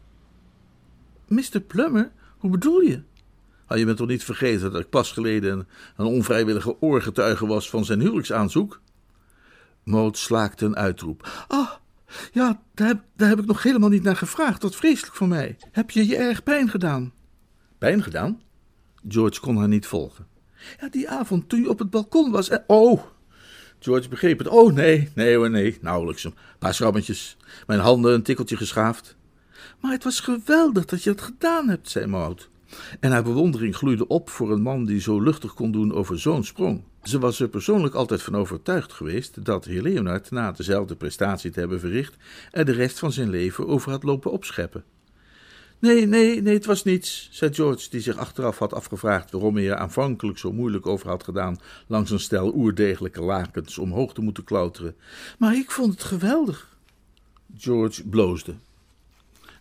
Mr. 1.28 1.60
Plummer? 1.68 2.12
Hoe 2.38 2.52
bedoel 2.52 2.80
je? 2.80 3.02
Ah, 3.72 3.78
je 3.78 3.86
bent 3.86 3.98
toch 3.98 4.08
niet 4.08 4.24
vergeten 4.24 4.72
dat 4.72 4.82
ik 4.82 4.90
pas 4.90 5.12
geleden 5.12 5.68
een, 5.96 6.06
onvrijwillige 6.06 6.82
oorgetuige 6.82 7.48
was 7.48 7.70
van 7.70 7.86
zijn 7.86 8.00
huwelijksaanzoek? 8.00 8.82
Moot 9.84 10.18
slaakte 10.18 10.66
een 10.66 10.76
uitroep. 10.76 11.46
Ah, 11.48 11.72
ja, 12.32 12.62
daar 12.74 12.88
heb, 12.88 13.04
daar 13.16 13.30
heb 13.30 13.40
ik 13.40 13.46
nog 13.46 13.64
helemaal 13.64 13.90
niet 13.90 14.04
naar 14.04 14.16
gevraagd. 14.16 14.62
Wat 14.62 14.76
vreselijk 14.76 15.16
voor 15.16 15.28
mij. 15.28 15.58
Heb 15.72 15.92
je 15.92 16.08
je 16.08 16.16
erg 16.16 16.44
pijn 16.44 16.70
gedaan? 16.70 17.14
Pijn 17.78 18.04
gedaan? 18.04 18.42
George 19.08 19.40
kon 19.40 19.58
haar 19.58 19.68
niet 19.68 19.86
volgen. 19.86 20.28
Ja, 20.80 20.90
die 20.90 21.10
avond 21.10 21.50
toen 21.50 21.62
je 21.62 21.70
op 21.70 21.80
het 21.80 21.90
balkon 21.90 22.32
was 22.32 22.50
en... 22.50 22.64
Oh, 22.68 23.02
George 23.80 24.10
begreep 24.10 24.38
het. 24.38 24.48
Oh, 24.48 24.74
nee, 24.74 25.10
nee 25.16 25.36
hoor, 25.36 25.50
nee. 25.50 25.78
Nauwelijks 25.82 26.24
een 26.24 26.36
paar 26.60 26.74
schrammetjes. 26.74 27.38
Mijn 27.68 27.80
handen 27.80 28.14
een 28.14 28.24
tikkeltje 28.24 28.58
geschaafd. 28.58 29.16
Maar 29.80 29.92
het 29.92 30.04
was 30.04 30.20
geweldig 30.20 30.86
dat 30.86 31.04
je 31.04 31.10
het 31.10 31.22
gedaan 31.22 31.70
hebt, 31.70 31.90
zei 31.90 32.06
Maud. 32.06 32.51
En 33.00 33.12
haar 33.12 33.24
bewondering 33.24 33.76
gloeide 33.76 34.08
op 34.08 34.30
voor 34.30 34.52
een 34.52 34.62
man 34.62 34.86
die 34.86 35.02
zo 35.02 35.22
luchtig 35.22 35.54
kon 35.54 35.72
doen 35.72 35.94
over 35.94 36.20
zo'n 36.20 36.44
sprong. 36.44 36.84
Ze 37.04 37.20
was 37.20 37.40
er 37.40 37.48
persoonlijk 37.48 37.94
altijd 37.94 38.22
van 38.22 38.36
overtuigd 38.36 38.94
geweest 38.94 39.46
dat 39.46 39.66
heer 39.66 39.82
Leonard, 39.82 40.32
na 40.32 40.52
dezelfde 40.52 40.96
prestatie 40.96 41.52
te 41.52 41.60
hebben 41.60 41.80
verricht, 41.80 42.16
er 42.52 42.66
de 42.66 42.72
rest 42.72 43.00
van 43.00 43.12
zijn 43.12 43.30
leven 43.30 43.68
over 43.68 43.92
had 43.92 44.04
lopen 44.04 44.32
opscheppen. 44.32 44.84
Nee, 45.82 46.06
nee, 46.06 46.42
nee, 46.42 46.54
het 46.54 46.66
was 46.66 46.84
niets, 46.84 47.30
zei 47.32 47.54
George, 47.54 47.90
die 47.90 48.02
zich 48.02 48.18
achteraf 48.18 48.58
had 48.58 48.74
afgevraagd 48.74 49.32
waarom 49.32 49.56
hij 49.56 49.70
er 49.70 49.76
aanvankelijk 49.76 50.38
zo 50.38 50.52
moeilijk 50.52 50.86
over 50.88 51.08
had 51.08 51.24
gedaan 51.24 51.60
langs 51.88 52.12
een 52.12 52.20
stel 52.20 52.54
oerdegelijke 52.56 53.22
lakens 53.22 53.78
omhoog 53.78 54.14
te 54.14 54.22
moeten 54.22 54.44
klauteren. 54.44 54.96
Maar 55.38 55.56
ik 55.56 55.72
vond 55.72 55.94
het 55.94 56.04
geweldig. 56.04 56.78
George 57.58 58.08
bloosde. 58.08 58.56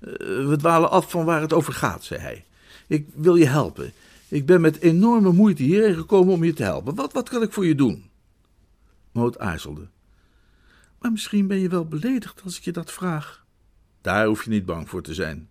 Eh, 0.00 0.10
we 0.46 0.54
dwalen 0.58 0.90
af 0.90 1.10
van 1.10 1.24
waar 1.24 1.40
het 1.40 1.52
over 1.52 1.72
gaat, 1.72 2.04
zei 2.04 2.20
hij. 2.20 2.44
Ik 2.90 3.06
wil 3.14 3.36
je 3.36 3.46
helpen. 3.46 3.92
Ik 4.28 4.46
ben 4.46 4.60
met 4.60 4.80
enorme 4.80 5.32
moeite 5.32 5.62
hierheen 5.62 5.94
gekomen 5.94 6.34
om 6.34 6.44
je 6.44 6.52
te 6.52 6.62
helpen. 6.62 6.94
Wat, 6.94 7.12
wat 7.12 7.28
kan 7.28 7.42
ik 7.42 7.52
voor 7.52 7.66
je 7.66 7.74
doen? 7.74 8.10
Moot 9.12 9.38
aarzelde. 9.38 9.88
Maar 10.98 11.10
misschien 11.10 11.46
ben 11.46 11.58
je 11.58 11.68
wel 11.68 11.86
beledigd 11.86 12.42
als 12.42 12.56
ik 12.56 12.62
je 12.62 12.72
dat 12.72 12.92
vraag. 12.92 13.46
Daar 14.00 14.26
hoef 14.26 14.44
je 14.44 14.50
niet 14.50 14.64
bang 14.64 14.88
voor 14.88 15.02
te 15.02 15.14
zijn. 15.14 15.48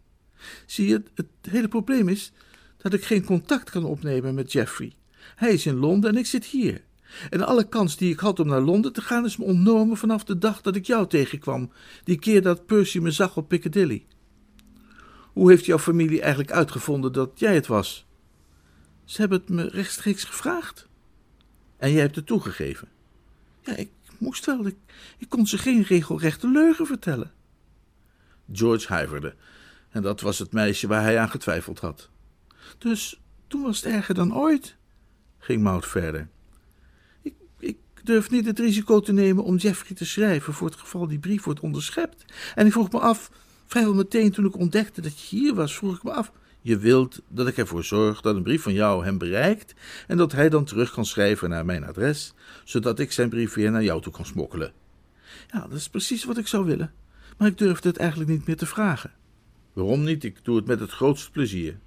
Zie 0.65 0.88
je, 0.88 1.03
het, 1.15 1.27
hele 1.41 1.67
probleem 1.67 2.08
is 2.10 2.31
dat 2.77 2.93
ik 2.93 3.03
geen 3.03 3.25
contact 3.25 3.69
kan 3.69 3.84
opnemen 3.84 4.34
met 4.36 4.51
Jeffrey. 4.51 4.93
Hij 5.36 5.53
is 5.53 5.65
in 5.65 5.75
Londen 5.75 6.10
en 6.10 6.17
ik 6.17 6.25
zit 6.25 6.46
hier. 6.46 6.84
En 7.29 7.46
alle 7.46 7.67
kans 7.67 7.98
die 7.98 8.12
ik 8.12 8.19
had 8.19 8.39
om 8.39 8.48
naar 8.48 8.62
Londen 8.62 8.93
te 8.93 9.01
gaan 9.01 9.25
is 9.25 9.38
me 9.38 9.43
ontnomen 9.43 9.98
vanaf 9.98 10.24
de 10.24 10.38
dag 10.38 10.62
dat 10.62 10.75
ik 10.75 10.86
jou 10.86 11.08
tegenkwam, 11.08 11.72
die 12.03 12.19
keer 12.19 12.41
dat 12.41 12.65
Percy 12.65 13.00
me 13.00 13.12
zag 13.12 13.38
op 13.38 13.48
Piccadilly. 13.48 14.05
Hoe 15.39 15.50
heeft 15.50 15.65
jouw 15.65 15.79
familie 15.79 16.22
eigenlijk 16.22 16.51
uitgevonden 16.51 17.13
dat 17.13 17.39
jij 17.39 17.55
het 17.55 17.67
was? 17.67 18.05
Ze 19.03 19.22
hebben 19.22 19.39
het 19.39 19.50
me 19.50 19.67
rechtstreeks 19.67 20.24
gevraagd. 20.24 20.88
En 21.77 21.91
jij 21.91 22.01
hebt 22.01 22.15
het 22.15 22.25
toegegeven? 22.25 22.88
Ja, 23.62 23.75
ik 23.75 23.89
moest 24.17 24.46
wel. 24.46 24.65
Ik, 25.17 25.29
kon 25.29 25.48
ze 25.48 25.58
geen 25.58 25.84
regelrechte 25.84 26.51
leugen 26.51 26.86
vertellen. 26.86 27.31
George 28.51 28.88
huiverde. 28.88 29.36
En 29.89 30.01
dat 30.01 30.22
was 30.22 30.39
het 30.39 30.51
meisje 30.51 30.88
waar 30.88 31.01
hij 31.01 31.19
aan 31.19 31.29
getwijfeld 31.29 31.79
had. 31.79 32.10
Dus 32.77 33.22
toen 33.48 33.62
was 33.62 33.84
het 33.84 33.93
erger 33.93 34.15
dan 34.15 34.36
ooit, 34.36 34.75
ging 35.38 35.62
Maud 35.63 35.88
verder. 35.88 36.27
Ik, 37.22 37.34
ik 37.60 37.77
durf 38.03 38.29
niet 38.29 38.46
het 38.46 38.60
risico 38.60 39.00
te 39.00 39.13
nemen 39.13 39.43
om 39.43 39.55
Jeffrey 39.55 39.96
te 39.96 40.05
schrijven 40.05 40.53
voor 40.53 40.67
het 40.67 40.79
geval 40.79 41.08
die 41.08 41.19
brief 41.19 41.43
wordt 41.43 41.60
onderschept. 41.60 42.25
En 42.55 42.65
ik 42.65 42.72
vroeg 42.72 42.91
me 42.91 43.00
af, 43.00 43.31
vrijwel 43.69 43.93
meteen 43.93 44.31
toen 44.31 44.45
ik 44.45 44.57
ontdekte 44.57 45.01
dat 45.01 45.19
je 45.19 45.38
hier 45.38 45.53
was, 45.53 45.75
vroeg 45.75 45.95
ik 45.95 46.03
me 46.03 46.11
af 46.11 46.31
je 46.61 46.77
wilt 46.77 47.21
dat 47.27 47.47
ik 47.47 47.57
ervoor 47.57 47.83
zorg 47.83 48.21
dat 48.21 48.35
een 48.35 48.43
brief 48.43 48.61
van 48.61 48.73
jou 48.73 49.03
hem 49.03 49.17
bereikt 49.17 49.73
en 50.07 50.17
dat 50.17 50.31
hij 50.31 50.49
dan 50.49 50.65
terug 50.65 50.91
kan 50.91 51.05
schrijven 51.05 51.49
naar 51.49 51.65
mijn 51.65 51.83
adres, 51.83 52.33
zodat 52.63 52.99
ik 52.99 53.11
zijn 53.11 53.29
brief 53.29 53.53
weer 53.53 53.71
naar 53.71 53.83
jou 53.83 54.01
toe 54.01 54.13
kan 54.13 54.25
smokkelen. 54.25 54.73
Ja, 55.47 55.59
dat 55.59 55.77
is 55.77 55.89
precies 55.89 56.23
wat 56.23 56.38
ik 56.38 56.47
zou 56.47 56.65
willen. 56.65 56.93
Maar 57.38 57.47
ik 57.47 57.57
durfde 57.57 57.88
het 57.88 57.97
eigenlijk 57.97 58.29
niet 58.29 58.47
meer 58.47 58.57
te 58.57 58.65
vragen. 58.65 59.11
Waarom 59.73 60.03
niet? 60.03 60.23
Ik 60.23 60.45
doe 60.45 60.55
het 60.55 60.65
met 60.65 60.79
het 60.79 60.91
grootste 60.91 61.31
plezier. 61.31 61.79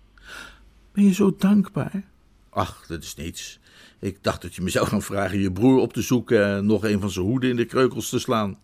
Ben 0.92 1.04
je 1.04 1.12
zo 1.12 1.34
dankbaar? 1.38 2.04
Ach, 2.50 2.86
dat 2.86 3.02
is 3.02 3.14
niets. 3.14 3.60
Ik 3.98 4.18
dacht 4.20 4.42
dat 4.42 4.54
je 4.54 4.62
me 4.62 4.70
zou 4.70 4.86
gaan 4.86 5.02
vragen 5.02 5.38
je 5.38 5.52
broer 5.52 5.80
op 5.80 5.92
te 5.92 6.02
zoeken 6.02 6.46
en 6.46 6.66
nog 6.66 6.84
een 6.84 7.00
van 7.00 7.10
zijn 7.10 7.24
hoeden 7.24 7.50
in 7.50 7.56
de 7.56 7.64
kreukels 7.64 8.08
te 8.08 8.18
slaan. 8.18 8.58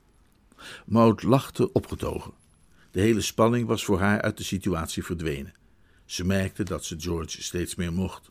Maud 0.86 1.22
lachte 1.22 1.72
opgetogen. 1.72 2.32
De 2.90 3.00
hele 3.00 3.20
spanning 3.20 3.66
was 3.66 3.84
voor 3.84 3.98
haar 3.98 4.22
uit 4.22 4.36
de 4.36 4.44
situatie 4.44 5.04
verdwenen. 5.04 5.54
Ze 6.04 6.24
merkte 6.24 6.64
dat 6.64 6.84
ze 6.84 7.00
George 7.00 7.42
steeds 7.42 7.74
meer 7.74 7.92
mocht. 7.92 8.30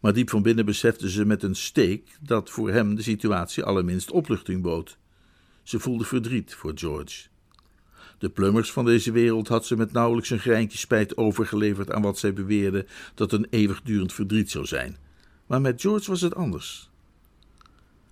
Maar 0.00 0.12
diep 0.12 0.30
van 0.30 0.42
binnen 0.42 0.64
besefte 0.64 1.10
ze 1.10 1.24
met 1.24 1.42
een 1.42 1.56
steek 1.56 2.16
dat 2.20 2.50
voor 2.50 2.70
hem 2.70 2.94
de 2.94 3.02
situatie 3.02 3.62
allerminst 3.62 4.10
opluchting 4.10 4.62
bood. 4.62 4.98
Ze 5.62 5.80
voelde 5.80 6.04
verdriet 6.04 6.54
voor 6.54 6.72
George. 6.74 7.28
De 8.18 8.28
plummers 8.28 8.72
van 8.72 8.84
deze 8.84 9.12
wereld 9.12 9.48
had 9.48 9.66
ze 9.66 9.76
met 9.76 9.92
nauwelijks 9.92 10.30
een 10.30 10.38
greintje 10.38 10.78
spijt 10.78 11.16
overgeleverd 11.16 11.90
aan 11.90 12.02
wat 12.02 12.18
zij 12.18 12.32
beweerde 12.32 12.86
dat 13.14 13.32
een 13.32 13.46
eeuwigdurend 13.50 14.12
verdriet 14.12 14.50
zou 14.50 14.66
zijn. 14.66 14.96
Maar 15.46 15.60
met 15.60 15.80
George 15.80 16.10
was 16.10 16.20
het 16.20 16.34
anders. 16.34 16.90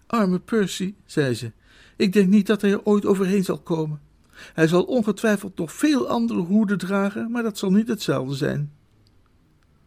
Arme 0.06 0.38
Percy, 0.38 0.95
zei 1.06 1.35
ze, 1.35 1.52
ik 1.97 2.12
denk 2.12 2.28
niet 2.28 2.47
dat 2.47 2.61
hij 2.61 2.71
er 2.71 2.85
ooit 2.85 3.06
overheen 3.06 3.45
zal 3.45 3.59
komen. 3.59 4.00
Hij 4.55 4.69
zal 4.69 4.85
ongetwijfeld 4.85 5.59
nog 5.59 5.73
veel 5.73 6.09
andere 6.09 6.40
hoeden 6.40 6.78
dragen, 6.78 7.31
maar 7.31 7.43
dat 7.43 7.59
zal 7.59 7.71
niet 7.71 7.88
hetzelfde 7.88 8.35
zijn. 8.35 8.73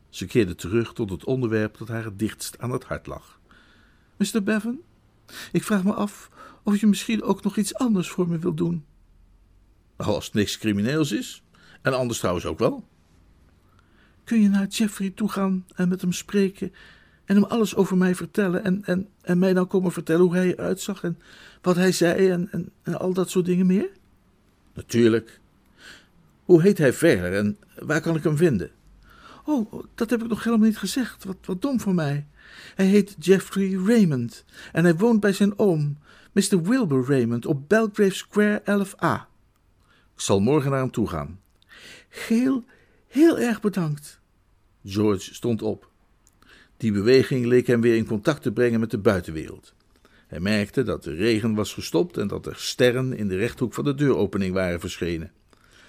Ze 0.10 0.26
keerde 0.26 0.56
terug 0.56 0.94
tot 0.94 1.10
het 1.10 1.26
onderwerp 1.26 1.78
dat 1.78 1.88
haar 1.88 2.04
het 2.04 2.20
dichtst 2.20 2.60
aan 2.60 2.72
het 2.72 2.84
hart 2.84 3.08
lag. 3.08 3.40
Mr. 4.18 4.44
Bevan, 4.44 4.80
ik 5.52 5.64
vraag 5.64 5.84
me 5.84 5.94
af 5.94 6.30
of 6.64 6.80
je 6.80 6.88
misschien 6.88 7.24
ook 7.24 7.44
nog 7.44 7.58
iets 7.58 7.76
anders 7.76 8.10
voor 8.10 8.28
me 8.28 8.38
wilt 8.38 8.58
doen. 8.58 8.86
Nou, 9.98 10.12
als 10.12 10.26
het 10.26 10.34
niks 10.34 10.58
crimineels 10.58 11.12
is, 11.12 11.44
en 11.82 11.94
anders 11.94 12.20
trouwens 12.20 12.46
ook 12.46 12.60
wel. 12.60 12.88
Kun 14.24 14.42
je 14.42 14.50
naar 14.50 14.68
Jeffrey 14.68 15.10
toe 15.10 15.30
gaan 15.30 15.66
en 15.76 15.90
met 15.90 16.02
hem 16.02 16.12
spreken 16.12 16.74
en 17.26 17.36
hem 17.36 17.44
alles 17.44 17.76
over 17.76 17.98
mij 17.98 18.16
vertellen 18.16 18.64
en, 18.64 18.86
en, 18.86 19.08
en 19.22 19.40
mij 19.40 19.54
dan 19.54 19.68
komen 19.68 19.92
vertellen 19.92 20.22
hoe 20.22 20.36
hij 20.36 20.52
eruit 20.52 20.82
zag 20.82 21.04
en 21.04 21.20
wat 21.62 21.76
hij 21.76 21.92
zei 21.92 22.30
en, 22.30 22.52
en, 22.52 22.72
en 22.84 23.00
al 23.00 23.14
dat 23.14 23.30
soort 23.30 23.46
dingen 23.46 23.66
meer? 23.66 23.90
Natuurlijk. 24.80 25.40
Hoe 26.44 26.62
heet 26.62 26.78
hij 26.78 26.94
verder 26.94 27.34
en 27.34 27.58
waar 27.80 28.02
kan 28.02 28.16
ik 28.16 28.24
hem 28.24 28.38
vinden? 28.38 28.72
Oh, 29.46 29.84
dat 29.96 30.10
heb 30.10 30.22
ik 30.22 30.28
nog 30.30 30.44
helemaal 30.44 30.68
niet 30.68 30.78
gezegd. 30.78 31.24
Wat, 31.24 31.38
wat 31.46 31.62
dom 31.62 31.80
voor 31.80 31.94
mij. 31.94 32.28
Hij 32.76 32.86
heet 32.86 33.16
Jeffrey 33.20 33.74
Raymond 33.86 34.46
en 34.72 34.84
hij 34.84 34.96
woont 34.96 35.20
bij 35.20 35.34
zijn 35.34 35.60
oom, 35.60 35.98
Mr. 36.32 36.62
Wilbur 36.62 37.06
Raymond, 37.08 37.46
op 37.46 37.70
Belgrave 37.70 38.14
Square 38.14 38.62
11a. 38.62 39.28
Ik 40.16 40.22
zal 40.22 40.40
morgen 40.40 40.72
naar 40.72 40.80
hem 40.80 40.92
toe 40.92 41.08
gaan. 41.08 41.40
Heel, 42.10 42.64
heel 43.08 43.40
erg 43.40 43.62
bedankt. 43.62 44.20
George 44.84 45.34
stond 45.34 45.62
op. 45.62 45.90
Die 46.78 46.92
beweging 46.92 47.46
leek 47.46 47.68
hem 47.68 47.82
weer 47.82 47.96
in 47.96 48.06
contact 48.06 48.42
te 48.42 48.52
brengen 48.52 48.80
met 48.80 48.92
de 48.92 48.98
buitenwereld. 48.98 49.74
Hij 50.30 50.40
merkte 50.40 50.84
dat 50.84 51.04
de 51.04 51.14
regen 51.14 51.56
was 51.56 51.74
gestopt 51.74 52.18
en 52.18 52.28
dat 52.28 52.46
er 52.46 52.56
sterren 52.56 53.18
in 53.18 53.28
de 53.28 53.38
rechthoek 53.38 53.74
van 53.74 53.84
de 53.84 53.96
deuropening 53.96 54.54
waren 54.54 54.80
verschenen. 54.80 55.32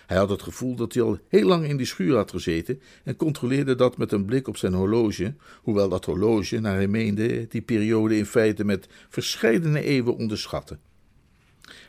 Hij 0.07 0.19
had 0.19 0.29
het 0.29 0.43
gevoel 0.43 0.75
dat 0.75 0.95
hij 0.95 1.03
al 1.03 1.19
heel 1.29 1.47
lang 1.47 1.65
in 1.65 1.77
die 1.77 1.87
schuur 1.87 2.17
had 2.17 2.31
gezeten 2.31 2.81
en 3.05 3.17
controleerde 3.17 3.75
dat 3.75 3.97
met 3.97 4.13
een 4.13 4.25
blik 4.25 4.49
op 4.49 4.57
zijn 4.57 4.75
horloge, 4.75 5.35
hoewel 5.63 5.89
dat 5.89 6.05
horloge, 6.05 6.61
naar 6.61 6.75
hij 6.75 6.89
meende, 6.89 7.47
die 7.49 7.61
periode 7.61 8.17
in 8.17 8.27
feite 8.27 8.65
met 8.65 8.89
verscheidene 9.09 9.83
eeuwen 9.83 10.17
onderschatte. 10.17 10.79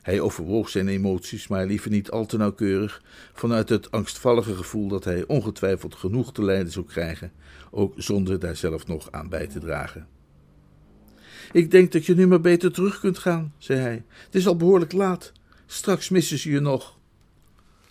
Hij 0.01 0.20
overwoog 0.20 0.70
zijn 0.70 0.88
emoties, 0.88 1.48
maar 1.48 1.65
liever 1.65 1.91
niet 1.91 2.12
al 2.12 2.25
te 2.25 2.38
nauwkeurig, 2.38 3.03
vanuit 3.34 3.70
het 3.70 3.91
angstvallige 3.91 4.55
gevoel 4.55 4.88
dat 4.88 5.03
hij 5.03 5.24
ongetwijfeld 5.27 5.96
genoeg 5.96 6.34
te 6.34 6.43
lijden 6.43 6.72
zou 6.72 6.86
krijgen, 6.86 7.31
ook 7.70 7.93
zonder 7.98 8.39
daar 8.39 8.55
zelf 8.55 8.88
nog 8.88 9.12
aan 9.12 9.29
bij 9.29 9.48
te 9.48 9.60
dragen. 9.60 10.08
Ik 11.51 11.72
denk 11.72 11.91
dat 11.91 12.05
je 12.05 12.15
nu 12.15 12.27
maar 12.27 12.41
beter 12.41 12.72
terug 12.72 13.00
kunt 13.00 13.17
gaan, 13.17 13.53
zei 13.58 13.79
hij. 13.79 14.03
Het 14.25 14.36
is 14.36 14.48
al 14.48 14.55
behoorlijk 14.55 14.91
laat. 14.91 15.31
Straks 15.65 16.10
missen 16.10 16.38
ze 16.38 16.51
je 16.51 16.60
nog. 16.60 16.98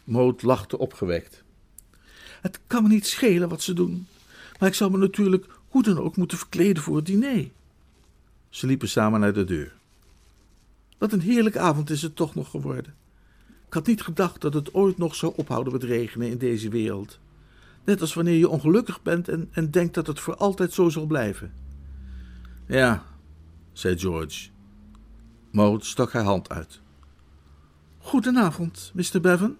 Moot 0.05 0.43
lachte 0.43 0.79
opgewekt. 0.79 1.43
Het 2.40 2.61
kan 2.67 2.83
me 2.83 2.88
niet 2.88 3.07
schelen 3.07 3.49
wat 3.49 3.62
ze 3.62 3.73
doen, 3.73 4.07
maar 4.59 4.69
ik 4.69 4.75
zou 4.75 4.90
me 4.90 4.99
natuurlijk 4.99 5.47
hoe 5.69 5.83
dan 5.83 5.99
ook 5.99 6.17
moeten 6.17 6.38
verkleden 6.38 6.83
voor 6.83 6.97
het 6.97 7.07
diner. 7.07 7.49
Ze 8.49 8.67
liepen 8.67 8.88
samen 8.88 9.21
naar 9.21 9.33
de 9.33 9.45
deur. 9.45 9.73
Wat 10.99 11.12
een 11.12 11.21
heerlijke 11.21 11.59
avond 11.59 11.90
is 11.90 12.02
het 12.02 12.17
toch 12.17 12.35
nog 12.35 12.50
geworden. 12.50 12.95
Ik 13.67 13.75
had 13.75 13.87
niet 13.87 14.02
gedacht 14.02 14.40
dat 14.40 14.55
het 14.55 14.75
ooit 14.75 14.99
nog 14.99 15.14
zou 15.14 15.33
ophouden 15.37 15.73
met 15.73 15.83
regenen 15.83 16.31
in 16.31 16.38
deze 16.38 16.69
wereld. 16.69 17.19
Net 17.85 18.00
als 18.00 18.14
wanneer 18.14 18.38
je 18.38 18.49
ongelukkig 18.49 19.02
bent 19.02 19.29
en, 19.29 19.49
en 19.52 19.71
denkt 19.71 19.95
dat 19.95 20.07
het 20.07 20.21
voor 20.21 20.37
altijd 20.37 20.73
zo 20.73 20.88
zal 20.88 21.07
blijven. 21.07 21.52
Ja, 22.67 23.05
zei 23.81 23.99
George. 23.99 24.49
Maud 25.51 25.85
stak 25.85 26.13
haar 26.13 26.25
hand 26.25 26.49
uit. 26.49 26.81
Goedenavond, 27.99 28.93
Mr. 28.95 29.21
Bevan. 29.21 29.57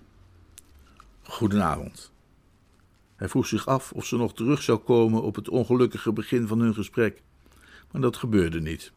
Goedenavond. 1.23 2.13
Hij 3.17 3.29
vroeg 3.29 3.47
zich 3.47 3.67
af 3.67 3.93
of 3.93 4.07
ze 4.07 4.17
nog 4.17 4.35
terug 4.35 4.63
zou 4.63 4.79
komen 4.79 5.23
op 5.23 5.35
het 5.35 5.49
ongelukkige 5.49 6.13
begin 6.13 6.47
van 6.47 6.61
hun 6.61 6.75
gesprek, 6.75 7.23
maar 7.91 8.01
dat 8.01 8.17
gebeurde 8.17 8.61
niet. 8.61 8.93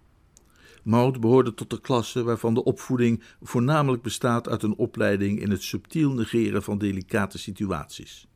Maud 0.83 1.19
behoorde 1.19 1.53
tot 1.53 1.69
de 1.69 1.81
klasse 1.81 2.23
waarvan 2.23 2.53
de 2.53 2.63
opvoeding 2.63 3.23
voornamelijk 3.41 4.03
bestaat 4.03 4.47
uit 4.49 4.63
een 4.63 4.75
opleiding 4.75 5.39
in 5.39 5.51
het 5.51 5.63
subtiel 5.63 6.13
negeren 6.13 6.63
van 6.63 6.77
delicate 6.77 7.37
situaties. 7.37 8.27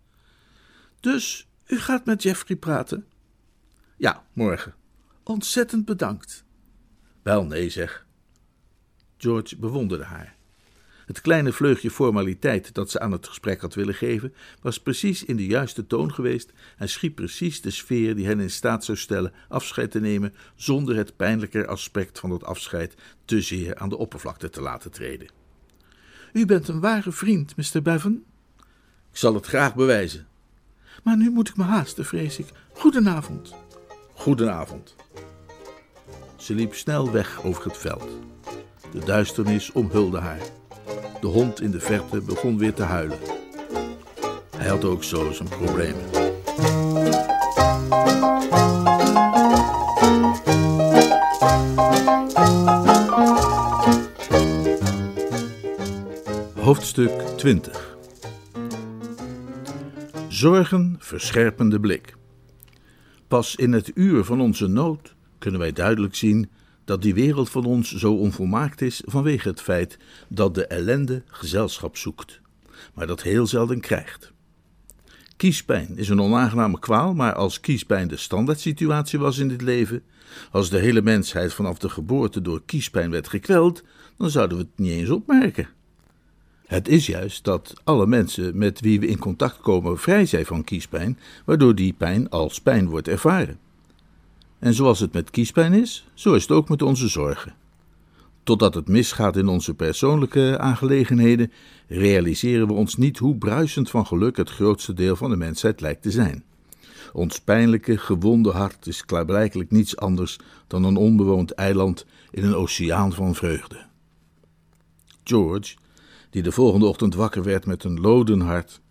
Dus 1.00 1.48
u 1.65 1.79
gaat 1.79 2.06
met 2.06 2.24
Jeffrey 2.24 2.58
praten? 2.58 3.06
Ja, 3.98 4.24
morgen. 4.34 4.75
Ontzettend 5.24 5.86
bedankt. 5.86 6.46
Wel, 7.27 7.46
nee 7.46 7.69
zeg. 7.69 8.05
George 9.17 9.57
bewonderde 9.57 10.03
haar. 10.03 10.36
Het 11.05 11.22
kleine 11.22 11.53
vleugje 11.53 11.91
formaliteit 11.91 12.74
dat 12.74 12.91
ze 12.91 13.00
aan 13.00 13.12
het 13.12 13.27
gesprek 13.27 13.62
had 13.62 13.74
willen 13.74 13.93
geven, 13.93 14.34
was 14.62 14.79
precies 14.79 15.25
in 15.25 15.36
de 15.36 15.46
juiste 15.46 15.88
toon 15.88 16.13
geweest 16.13 16.53
en 16.77 16.89
schiep 16.89 17.15
precies 17.15 17.62
de 17.62 17.69
sfeer 17.69 18.15
die 18.15 18.25
hen 18.25 18.39
in 18.39 18.50
staat 18.50 18.86
zou 18.86 18.98
stellen 18.98 19.34
afscheid 19.48 19.91
te 19.91 20.00
nemen 20.00 20.34
zonder 20.55 20.96
het 20.96 21.15
pijnlijker 21.15 21.67
aspect 21.67 22.19
van 22.19 22.31
het 22.31 22.43
afscheid 22.43 22.93
te 23.25 23.41
zeer 23.41 23.75
aan 23.75 23.89
de 23.89 23.98
oppervlakte 23.98 24.50
te 24.50 24.62
laten 24.62 24.91
treden. 24.91 25.29
U 26.34 26.46
bent 26.46 26.67
een 26.67 26.79
ware 26.79 27.12
vriend, 27.12 27.55
Mr. 27.55 27.81
Bevan. 27.81 28.24
Ik 29.12 29.17
zal 29.17 29.34
het 29.34 29.46
graag 29.46 29.75
bewijzen. 29.75 30.27
Maar 31.03 31.17
nu 31.17 31.29
moet 31.29 31.50
ik 31.50 31.57
me 31.57 31.63
haasten, 31.63 32.05
vrees 32.05 32.39
ik. 32.39 32.48
Goedenavond. 32.74 33.55
Goedenavond. 34.13 34.96
Ze 36.38 36.53
liep 36.53 36.74
snel 36.74 37.12
weg 37.12 37.44
over 37.44 37.63
het 37.63 37.77
veld. 37.77 38.08
De 38.91 39.00
duisternis 39.00 39.72
omhulde 39.72 40.20
haar. 40.20 40.41
De 41.22 41.27
hond 41.27 41.62
in 41.62 41.72
de 41.72 41.79
verte 41.79 42.22
begon 42.22 42.58
weer 42.58 42.74
te 42.74 42.84
huilen. 42.84 43.20
Hij 44.58 44.67
had 44.67 44.86
ook 44.86 45.03
zo 45.03 45.32
zijn 45.32 45.50
problemen. 45.50 46.06
Hoofdstuk 56.56 57.12
20 57.38 57.98
Zorgen 60.27 60.96
verscherpende 61.00 61.79
blik. 61.79 62.15
Pas 63.27 63.56
in 63.56 63.74
het 63.74 63.91
uur 63.94 64.24
van 64.24 64.41
onze 64.41 64.67
nood 64.67 65.15
kunnen 65.39 65.60
wij 65.60 65.72
duidelijk 65.72 66.15
zien 66.15 66.50
dat 66.86 67.01
die 67.01 67.13
wereld 67.13 67.50
van 67.50 67.65
ons 67.65 67.96
zo 67.96 68.13
onvolmaakt 68.13 68.82
is 68.82 69.01
vanwege 69.06 69.48
het 69.48 69.62
feit 69.62 69.98
dat 70.27 70.56
de 70.56 70.65
ellende 70.67 71.24
gezelschap 71.27 71.98
zoekt, 71.98 72.41
maar 72.94 73.08
dat 73.08 73.22
heel 73.22 73.48
zelden 73.48 73.79
krijgt. 73.79 74.32
Kiespijn 75.38 75.98
is 75.98 76.10
een 76.10 76.22
onaangename 76.22 76.79
kwaal, 76.79 77.13
maar 77.13 77.34
als 77.34 77.60
kiespijn 77.60 78.08
de 78.08 78.17
standaardsituatie 78.17 79.20
was 79.20 79.38
in 79.38 79.48
dit 79.48 79.62
leven, 79.62 80.03
als 80.51 80.70
de 80.70 80.77
hele 80.77 81.01
mensheid 81.01 81.53
vanaf 81.53 81.77
de 81.77 81.89
geboorte 81.89 82.41
door 82.41 82.62
kiespijn 82.65 83.12
werd 83.12 83.27
gekweld, 83.27 83.84
dan 84.17 84.29
zouden 84.29 84.58
we 84.58 84.63
het 84.63 84.79
niet 84.79 84.91
eens 84.91 85.10
opmerken. 85.10 85.67
Het 86.67 86.88
is 86.88 87.06
juist 87.06 87.44
dat 87.44 87.74
alle 87.84 88.08
mensen 88.08 88.58
met 88.58 88.79
wie 88.79 89.00
we 89.00 89.08
in 89.08 89.20
contact 89.20 89.58
komen 89.58 89.98
vrij 89.98 90.25
zijn 90.25 90.46
van 90.46 90.63
kiespijn, 90.63 91.20
waardoor 91.46 91.75
die 91.75 91.94
pijn 91.94 92.29
als 92.29 92.62
pijn 92.62 92.89
wordt 92.89 93.08
ervaren. 93.08 93.60
En 94.59 94.73
zoals 94.73 94.99
het 94.99 95.13
met 95.13 95.29
kiespijn 95.29 95.73
is, 95.73 96.07
zo 96.13 96.33
is 96.33 96.41
het 96.41 96.51
ook 96.51 96.69
met 96.69 96.81
onze 96.81 97.07
zorgen. 97.07 97.55
Totdat 98.43 98.73
het 98.73 98.87
misgaat 98.87 99.37
in 99.37 99.47
onze 99.47 99.73
persoonlijke 99.73 100.57
aangelegenheden, 100.59 101.51
realiseren 101.87 102.67
we 102.67 102.73
ons 102.73 102.95
niet 102.95 103.17
hoe 103.17 103.37
bruisend 103.37 103.89
van 103.89 104.05
geluk 104.05 104.37
het 104.37 104.50
grootste 104.50 104.93
deel 104.93 105.15
van 105.15 105.29
de 105.29 105.35
mensheid 105.35 105.81
lijkt 105.81 106.01
te 106.01 106.11
zijn. 106.11 106.43
Ons 107.13 107.39
pijnlijke, 107.39 107.98
gewonde 107.98 108.51
hart 108.51 108.87
is 108.87 109.05
klaarblijkelijk 109.05 109.72
niets 109.72 109.98
anders 109.98 110.39
dan 110.67 110.83
een 110.83 110.96
onbewoond 110.96 111.51
eiland 111.51 112.05
in 112.31 112.43
een 112.43 112.55
oceaan 112.55 113.13
van 113.13 113.35
vreugde. 113.35 113.85
George, 115.24 115.75
die 116.29 116.43
de 116.43 116.51
volgende 116.51 116.85
ochtend 116.85 117.15
wakker 117.15 117.43
werd 117.43 117.65
met 117.65 117.83
een 117.83 118.00
loden 118.00 118.39
hart, 118.41 118.81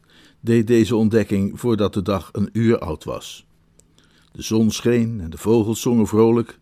deed 0.40 0.66
deze 0.66 0.96
ontdekking 0.96 1.61
voordat 1.61 1.94
de 1.94 2.02
dag 2.02 2.29
een 2.33 2.48
uur 2.52 2.79
oud 2.79 3.05
was. 3.05 3.46
De 4.37 4.42
zon 4.42 4.70
scheen 4.70 5.20
en 5.20 5.31
de 5.31 5.38
vogels 5.38 5.81
zongen 5.81 6.07
vrolijk, 6.07 6.59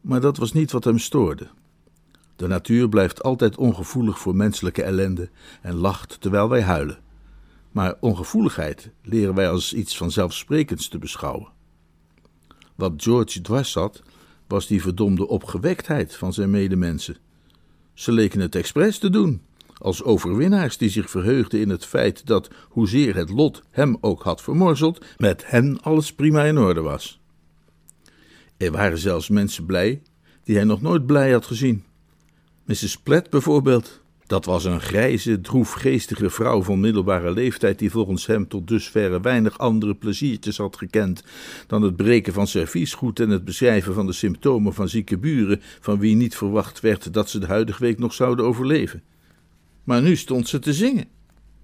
maar 0.00 0.20
dat 0.20 0.36
was 0.36 0.52
niet 0.52 0.72
wat 0.72 0.84
hem 0.84 0.98
stoorde. 0.98 1.48
De 2.36 2.46
natuur 2.46 2.88
blijft 2.88 3.22
altijd 3.22 3.56
ongevoelig 3.56 4.18
voor 4.18 4.36
menselijke 4.36 4.82
ellende 4.82 5.30
en 5.62 5.74
lacht 5.74 6.20
terwijl 6.20 6.48
wij 6.48 6.62
huilen. 6.62 6.98
Maar 7.70 7.94
ongevoeligheid 8.00 8.90
leren 9.02 9.34
wij 9.34 9.50
als 9.50 9.74
iets 9.74 9.96
vanzelfsprekends 9.96 10.88
te 10.88 10.98
beschouwen. 10.98 11.48
Wat 12.74 12.92
George 12.96 13.40
dwars 13.40 13.70
zat, 13.70 14.02
was 14.46 14.66
die 14.66 14.82
verdomde 14.82 15.28
opgewektheid 15.28 16.16
van 16.16 16.32
zijn 16.32 16.50
medemensen. 16.50 17.16
Ze 17.94 18.12
leken 18.12 18.40
het 18.40 18.54
expres 18.54 18.98
te 18.98 19.10
doen, 19.10 19.42
als 19.82 20.02
overwinnaars 20.02 20.76
die 20.76 20.90
zich 20.90 21.10
verheugden 21.10 21.60
in 21.60 21.68
het 21.68 21.84
feit 21.84 22.26
dat, 22.26 22.50
hoezeer 22.68 23.16
het 23.16 23.30
lot 23.30 23.62
hem 23.70 23.96
ook 24.00 24.22
had 24.22 24.42
vermorzeld, 24.42 25.04
met 25.16 25.50
hen 25.50 25.80
alles 25.80 26.12
prima 26.12 26.44
in 26.44 26.58
orde 26.58 26.80
was. 26.80 27.20
Er 28.56 28.72
waren 28.72 28.98
zelfs 28.98 29.28
mensen 29.28 29.66
blij 29.66 30.02
die 30.44 30.56
hij 30.56 30.64
nog 30.64 30.82
nooit 30.82 31.06
blij 31.06 31.32
had 31.32 31.46
gezien. 31.46 31.84
Mrs. 32.64 32.96
Platt 32.96 33.30
bijvoorbeeld. 33.30 34.00
Dat 34.26 34.44
was 34.44 34.64
een 34.64 34.80
grijze, 34.80 35.40
droefgeestige 35.40 36.30
vrouw 36.30 36.62
van 36.62 36.80
middelbare 36.80 37.32
leeftijd 37.32 37.78
die 37.78 37.90
volgens 37.90 38.26
hem 38.26 38.48
tot 38.48 38.68
dusverre 38.68 39.20
weinig 39.20 39.58
andere 39.58 39.94
pleziertjes 39.94 40.56
had 40.56 40.76
gekend 40.76 41.24
dan 41.66 41.82
het 41.82 41.96
breken 41.96 42.32
van 42.32 42.46
serviesgoed 42.46 43.20
en 43.20 43.30
het 43.30 43.44
beschrijven 43.44 43.94
van 43.94 44.06
de 44.06 44.12
symptomen 44.12 44.74
van 44.74 44.88
zieke 44.88 45.18
buren 45.18 45.60
van 45.80 45.98
wie 45.98 46.16
niet 46.16 46.36
verwacht 46.36 46.80
werd 46.80 47.12
dat 47.12 47.30
ze 47.30 47.38
de 47.38 47.46
huidige 47.46 47.82
week 47.82 47.98
nog 47.98 48.12
zouden 48.12 48.44
overleven. 48.44 49.02
Maar 49.84 50.02
nu 50.02 50.16
stond 50.16 50.48
ze 50.48 50.58
te 50.58 50.72
zingen. 50.72 51.04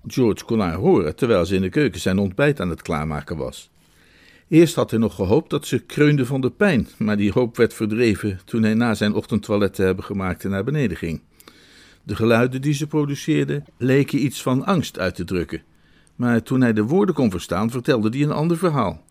George 0.07 0.45
kon 0.45 0.61
haar 0.61 0.75
horen 0.75 1.17
terwijl 1.17 1.47
ze 1.47 1.55
in 1.55 1.61
de 1.61 1.69
keuken 1.69 2.01
zijn 2.01 2.19
ontbijt 2.19 2.61
aan 2.61 2.71
het 2.71 2.83
klaarmaken 2.83 3.37
was. 3.37 3.71
Eerst 4.49 4.75
had 4.75 4.91
hij 4.91 5.01
nog 5.01 5.15
gehoopt 5.15 5.51
dat 5.51 5.67
ze 5.67 5.79
kreunde 5.79 6.27
van 6.27 6.41
de 6.41 6.51
pijn, 6.51 6.89
maar 6.99 7.17
die 7.17 7.33
hoop 7.33 7.57
werd 7.57 7.75
verdreven 7.75 8.41
toen 8.45 8.63
hij 8.63 8.75
na 8.75 8.95
zijn 8.95 9.15
ochtendtoilet 9.15 9.75
te 9.75 9.83
hebben 9.83 10.05
gemaakt 10.05 10.45
naar 10.45 10.65
beneden 10.65 10.97
ging. 10.97 11.21
De 12.03 12.17
geluiden 12.17 12.63
die 12.63 12.73
ze 12.73 12.87
produceerde 12.87 13.63
leken 13.77 14.25
iets 14.25 14.43
van 14.43 14.65
angst 14.65 14.99
uit 14.99 15.15
te 15.15 15.25
drukken, 15.25 15.63
maar 16.17 16.43
toen 16.43 16.61
hij 16.61 16.73
de 16.73 16.83
woorden 16.83 17.15
kon 17.15 17.31
verstaan, 17.31 17.71
vertelde 17.71 18.09
hij 18.09 18.23
een 18.23 18.33
ander 18.33 18.59
verhaal. 18.59 19.05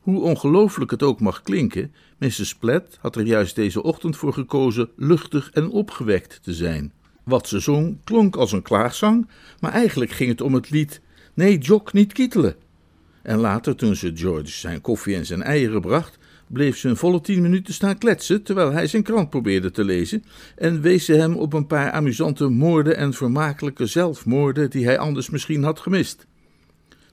Hoe 0.00 0.20
ongelooflijk 0.20 0.90
het 0.90 1.02
ook 1.02 1.20
mag 1.20 1.42
klinken, 1.42 1.92
Mrs. 2.18 2.54
Platt 2.54 2.98
had 3.00 3.16
er 3.16 3.26
juist 3.26 3.54
deze 3.54 3.82
ochtend 3.82 4.16
voor 4.16 4.32
gekozen 4.32 4.88
luchtig 4.96 5.50
en 5.50 5.70
opgewekt 5.70 6.42
te 6.42 6.54
zijn. 6.54 6.92
Wat 7.26 7.48
ze 7.48 7.60
zong 7.60 7.96
klonk 8.04 8.36
als 8.36 8.52
een 8.52 8.62
klaagzang, 8.62 9.28
maar 9.60 9.72
eigenlijk 9.72 10.10
ging 10.10 10.30
het 10.30 10.40
om 10.40 10.54
het 10.54 10.70
lied 10.70 11.00
Nee, 11.34 11.58
Jock, 11.58 11.92
niet 11.92 12.12
kietelen. 12.12 12.56
En 13.22 13.38
later, 13.38 13.76
toen 13.76 13.96
ze 13.96 14.12
George 14.14 14.50
zijn 14.50 14.80
koffie 14.80 15.16
en 15.16 15.26
zijn 15.26 15.42
eieren 15.42 15.80
bracht, 15.80 16.18
bleef 16.46 16.76
ze 16.76 16.88
een 16.88 16.96
volle 16.96 17.20
tien 17.20 17.42
minuten 17.42 17.74
staan 17.74 17.98
kletsen 17.98 18.42
terwijl 18.42 18.72
hij 18.72 18.86
zijn 18.86 19.02
krant 19.02 19.30
probeerde 19.30 19.70
te 19.70 19.84
lezen 19.84 20.24
en 20.56 20.80
wees 20.80 21.04
ze 21.04 21.12
hem 21.12 21.36
op 21.36 21.52
een 21.52 21.66
paar 21.66 21.90
amusante 21.90 22.48
moorden 22.48 22.96
en 22.96 23.12
vermakelijke 23.12 23.86
zelfmoorden 23.86 24.70
die 24.70 24.84
hij 24.84 24.98
anders 24.98 25.30
misschien 25.30 25.62
had 25.62 25.80
gemist. 25.80 26.26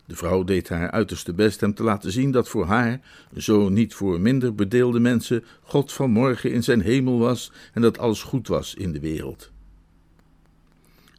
De 0.05 0.15
vrouw 0.15 0.43
deed 0.43 0.69
haar 0.69 0.91
uiterste 0.91 1.33
best 1.33 1.61
hem 1.61 1.73
te 1.73 1.83
laten 1.83 2.11
zien 2.11 2.31
dat 2.31 2.49
voor 2.49 2.65
haar, 2.65 2.99
zo 3.37 3.69
niet 3.69 3.93
voor 3.93 4.21
minder 4.21 4.55
bedeelde 4.55 4.99
mensen, 4.99 5.43
God 5.61 5.93
van 5.93 6.11
morgen 6.11 6.51
in 6.51 6.63
zijn 6.63 6.81
hemel 6.81 7.19
was 7.19 7.51
en 7.73 7.81
dat 7.81 7.97
alles 7.97 8.23
goed 8.23 8.47
was 8.47 8.73
in 8.75 8.91
de 8.91 8.99
wereld. 8.99 9.52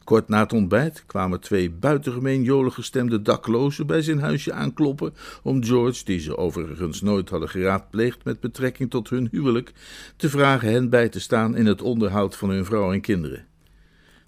Kort 0.05 0.27
na 0.27 0.39
het 0.39 0.53
ontbijt 0.53 1.03
kwamen 1.05 1.39
twee 1.39 1.71
buitengemeen 1.71 2.43
jolig 2.43 2.73
gestemde 2.73 3.21
daklozen 3.21 3.87
bij 3.87 4.01
zijn 4.01 4.19
huisje 4.19 4.53
aankloppen 4.53 5.13
om 5.43 5.63
George, 5.63 6.05
die 6.05 6.19
ze 6.19 6.37
overigens 6.37 7.01
nooit 7.01 7.29
hadden 7.29 7.49
geraadpleegd 7.49 8.23
met 8.23 8.39
betrekking 8.39 8.89
tot 8.89 9.09
hun 9.09 9.27
huwelijk, 9.31 9.73
te 10.15 10.29
vragen 10.29 10.71
hen 10.71 10.89
bij 10.89 11.09
te 11.09 11.19
staan 11.19 11.55
in 11.55 11.65
het 11.65 11.81
onderhoud 11.81 12.35
van 12.35 12.49
hun 12.49 12.65
vrouw 12.65 12.93
en 12.93 13.01
kinderen. 13.01 13.45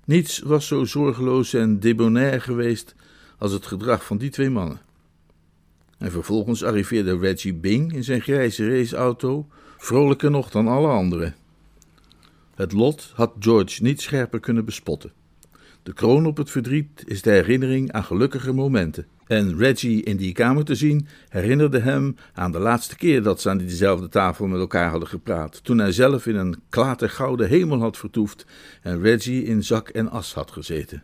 Niets 0.05 0.39
was 0.39 0.67
zo 0.67 0.85
zorgeloos 0.85 1.53
en 1.53 1.79
debonair 1.79 2.41
geweest 2.41 2.95
als 3.37 3.51
het 3.51 3.65
gedrag 3.65 4.05
van 4.05 4.17
die 4.17 4.29
twee 4.29 4.49
mannen. 4.49 4.81
En 5.97 6.11
vervolgens 6.11 6.63
arriveerde 6.63 7.17
Reggie 7.17 7.53
Bing 7.53 7.93
in 7.93 8.03
zijn 8.03 8.21
grijze 8.21 8.77
raceauto, 8.77 9.47
vrolijker 9.77 10.31
nog 10.31 10.49
dan 10.49 10.67
alle 10.67 10.87
anderen. 10.87 11.35
Het 12.55 12.71
lot 12.71 13.11
had 13.15 13.33
George 13.39 13.83
niet 13.83 14.01
scherper 14.01 14.39
kunnen 14.39 14.65
bespotten. 14.65 15.11
De 15.87 15.93
kroon 15.93 16.25
op 16.25 16.37
het 16.37 16.51
verdriet 16.51 17.03
is 17.05 17.21
de 17.21 17.31
herinnering 17.31 17.91
aan 17.91 18.03
gelukkige 18.03 18.53
momenten. 18.53 19.05
En 19.27 19.57
Reggie 19.57 20.03
in 20.03 20.17
die 20.17 20.33
kamer 20.33 20.65
te 20.65 20.75
zien 20.75 21.07
herinnerde 21.29 21.79
hem 21.79 22.15
aan 22.33 22.51
de 22.51 22.59
laatste 22.59 22.95
keer 22.95 23.23
dat 23.23 23.41
ze 23.41 23.49
aan 23.49 23.57
diezelfde 23.57 24.09
tafel 24.09 24.47
met 24.47 24.59
elkaar 24.59 24.89
hadden 24.89 25.09
gepraat. 25.09 25.63
Toen 25.63 25.77
hij 25.77 25.91
zelf 25.91 26.25
in 26.25 26.35
een 26.35 26.61
klatergouden 26.69 27.47
hemel 27.47 27.79
had 27.79 27.97
vertoefd 27.97 28.45
en 28.81 29.01
Reggie 29.01 29.43
in 29.43 29.63
zak 29.63 29.89
en 29.89 30.09
as 30.09 30.33
had 30.33 30.51
gezeten. 30.51 31.03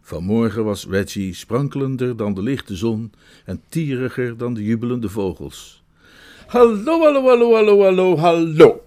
Vanmorgen 0.00 0.64
was 0.64 0.86
Reggie 0.86 1.34
sprankelender 1.34 2.16
dan 2.16 2.34
de 2.34 2.42
lichte 2.42 2.76
zon 2.76 3.12
en 3.44 3.62
tieriger 3.68 4.36
dan 4.36 4.54
de 4.54 4.64
jubelende 4.64 5.08
vogels. 5.08 5.82
Hallo, 6.46 7.00
hallo, 7.00 7.26
hallo, 7.26 7.54
hallo, 7.54 7.82
hallo, 7.82 8.16
hallo. 8.16 8.84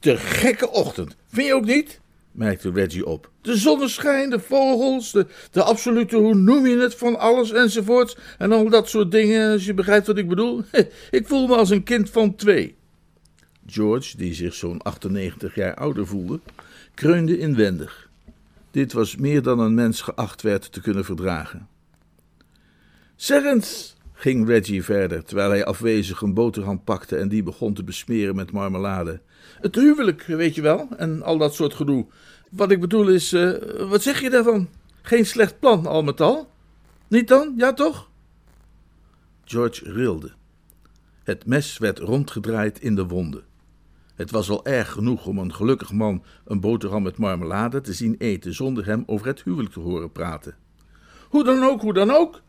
De 0.00 0.16
gekke 0.16 0.70
ochtend, 0.70 1.16
vind 1.28 1.46
je 1.46 1.54
ook 1.54 1.66
niet? 1.66 2.00
Merkte 2.32 2.70
Reggie 2.70 3.06
op. 3.06 3.30
De 3.40 3.56
zonneschijn, 3.56 4.30
de 4.30 4.40
vogels, 4.40 5.12
de, 5.12 5.26
de 5.50 5.62
absolute, 5.62 6.16
hoe 6.16 6.34
noem 6.34 6.66
je 6.66 6.78
het, 6.78 6.94
van 6.94 7.18
alles 7.18 7.52
enzovoorts. 7.52 8.16
En 8.38 8.52
al 8.52 8.68
dat 8.68 8.88
soort 8.88 9.10
dingen, 9.10 9.52
als 9.52 9.64
je 9.64 9.74
begrijpt 9.74 10.06
wat 10.06 10.18
ik 10.18 10.28
bedoel. 10.28 10.64
Ik 11.10 11.26
voel 11.26 11.46
me 11.46 11.56
als 11.56 11.70
een 11.70 11.82
kind 11.82 12.10
van 12.10 12.34
twee. 12.34 12.76
George, 13.66 14.16
die 14.16 14.34
zich 14.34 14.54
zo'n 14.54 14.82
98 14.82 15.54
jaar 15.54 15.74
ouder 15.74 16.06
voelde, 16.06 16.40
kreunde 16.94 17.38
inwendig. 17.38 18.10
Dit 18.70 18.92
was 18.92 19.16
meer 19.16 19.42
dan 19.42 19.58
een 19.58 19.74
mens 19.74 20.00
geacht 20.00 20.42
werd 20.42 20.72
te 20.72 20.80
kunnen 20.80 21.04
verdragen. 21.04 21.68
Zeg 23.16 23.44
eens, 23.44 23.96
ging 24.22 24.46
Reggie 24.46 24.84
verder, 24.84 25.24
terwijl 25.24 25.50
hij 25.50 25.64
afwezig 25.64 26.20
een 26.20 26.34
boterham 26.34 26.84
pakte 26.84 27.16
en 27.16 27.28
die 27.28 27.42
begon 27.42 27.74
te 27.74 27.84
besmeren 27.84 28.34
met 28.34 28.52
marmelade. 28.52 29.20
Het 29.60 29.74
huwelijk, 29.74 30.22
weet 30.22 30.54
je 30.54 30.62
wel, 30.62 30.88
en 30.96 31.22
al 31.22 31.38
dat 31.38 31.54
soort 31.54 31.74
gedoe. 31.74 32.06
Wat 32.50 32.70
ik 32.70 32.80
bedoel 32.80 33.08
is, 33.08 33.32
uh, 33.32 33.52
wat 33.88 34.02
zeg 34.02 34.20
je 34.20 34.30
daarvan? 34.30 34.68
Geen 35.02 35.26
slecht 35.26 35.58
plan, 35.58 35.86
al 35.86 36.02
met 36.02 36.20
al? 36.20 36.50
Niet 37.08 37.28
dan? 37.28 37.54
Ja, 37.56 37.72
toch? 37.72 38.10
George 39.44 39.92
rilde. 39.92 40.32
Het 41.24 41.46
mes 41.46 41.78
werd 41.78 41.98
rondgedraaid 41.98 42.80
in 42.80 42.94
de 42.94 43.06
wonde. 43.06 43.42
Het 44.14 44.30
was 44.30 44.50
al 44.50 44.64
erg 44.64 44.92
genoeg 44.92 45.26
om 45.26 45.38
een 45.38 45.54
gelukkig 45.54 45.92
man 45.92 46.24
een 46.44 46.60
boterham 46.60 47.02
met 47.02 47.18
marmelade 47.18 47.80
te 47.80 47.92
zien 47.92 48.14
eten 48.18 48.54
zonder 48.54 48.86
hem 48.86 49.02
over 49.06 49.26
het 49.26 49.42
huwelijk 49.42 49.72
te 49.72 49.80
horen 49.80 50.12
praten. 50.12 50.56
Hoe 51.28 51.44
dan 51.44 51.62
ook, 51.62 51.80
hoe 51.80 51.92
dan 51.92 52.10
ook, 52.10 52.40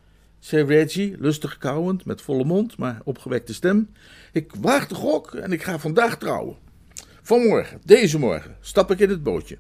zei 0.44 0.64
Reggie, 0.64 1.16
lustig 1.20 1.58
kauwend, 1.58 2.06
met 2.06 2.22
volle 2.22 2.44
mond, 2.44 2.78
maar 2.78 3.02
opgewekte 3.04 3.54
stem. 3.54 3.90
Ik 4.32 4.52
waag 4.56 4.88
de 4.88 4.96
gok 4.96 5.34
en 5.34 5.52
ik 5.52 5.64
ga 5.64 5.80
vandaag 5.80 6.18
trouwen. 6.18 6.58
Vanmorgen, 7.22 7.82
deze 7.86 8.20
morgen, 8.20 8.58
stap 8.62 8.92
ik 8.92 9.00
in 9.00 9.10
het 9.10 9.24
bootje. 9.24 9.58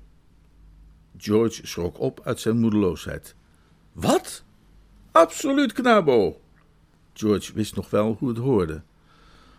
George 1.17 1.67
schrok 1.67 1.99
op 1.99 2.21
uit 2.23 2.39
zijn 2.39 2.59
moedeloosheid. 2.59 3.35
Wat? 3.93 4.43
Absoluut, 5.11 5.73
knabo. 5.73 6.41
George 7.13 7.53
wist 7.53 7.75
nog 7.75 7.89
wel 7.89 8.15
hoe 8.19 8.29
het 8.29 8.37
hoorde. 8.37 8.81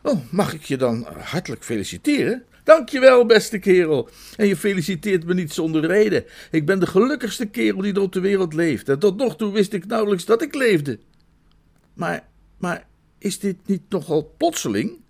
Oh, 0.02 0.20
mag 0.30 0.54
ik 0.54 0.62
je 0.62 0.76
dan 0.76 1.06
hartelijk 1.18 1.64
feliciteren? 1.64 2.44
Dankjewel, 2.64 3.26
beste 3.26 3.58
kerel. 3.58 4.08
En 4.36 4.46
je 4.46 4.56
feliciteert 4.56 5.24
me 5.24 5.34
niet 5.34 5.52
zonder 5.52 5.86
reden. 5.86 6.24
Ik 6.50 6.66
ben 6.66 6.80
de 6.80 6.86
gelukkigste 6.86 7.46
kerel 7.46 7.80
die 7.80 7.94
er 7.94 8.00
op 8.00 8.12
de 8.12 8.20
wereld 8.20 8.54
leeft. 8.54 8.88
En 8.88 8.98
tot 8.98 9.16
nog 9.16 9.36
toe 9.36 9.52
wist 9.52 9.72
ik 9.72 9.86
nauwelijks 9.86 10.24
dat 10.24 10.42
ik 10.42 10.54
leefde. 10.54 10.98
Maar, 11.94 12.28
maar 12.58 12.86
is 13.18 13.38
dit 13.38 13.56
niet 13.66 13.82
nogal 13.88 14.34
plotseling? 14.36 15.00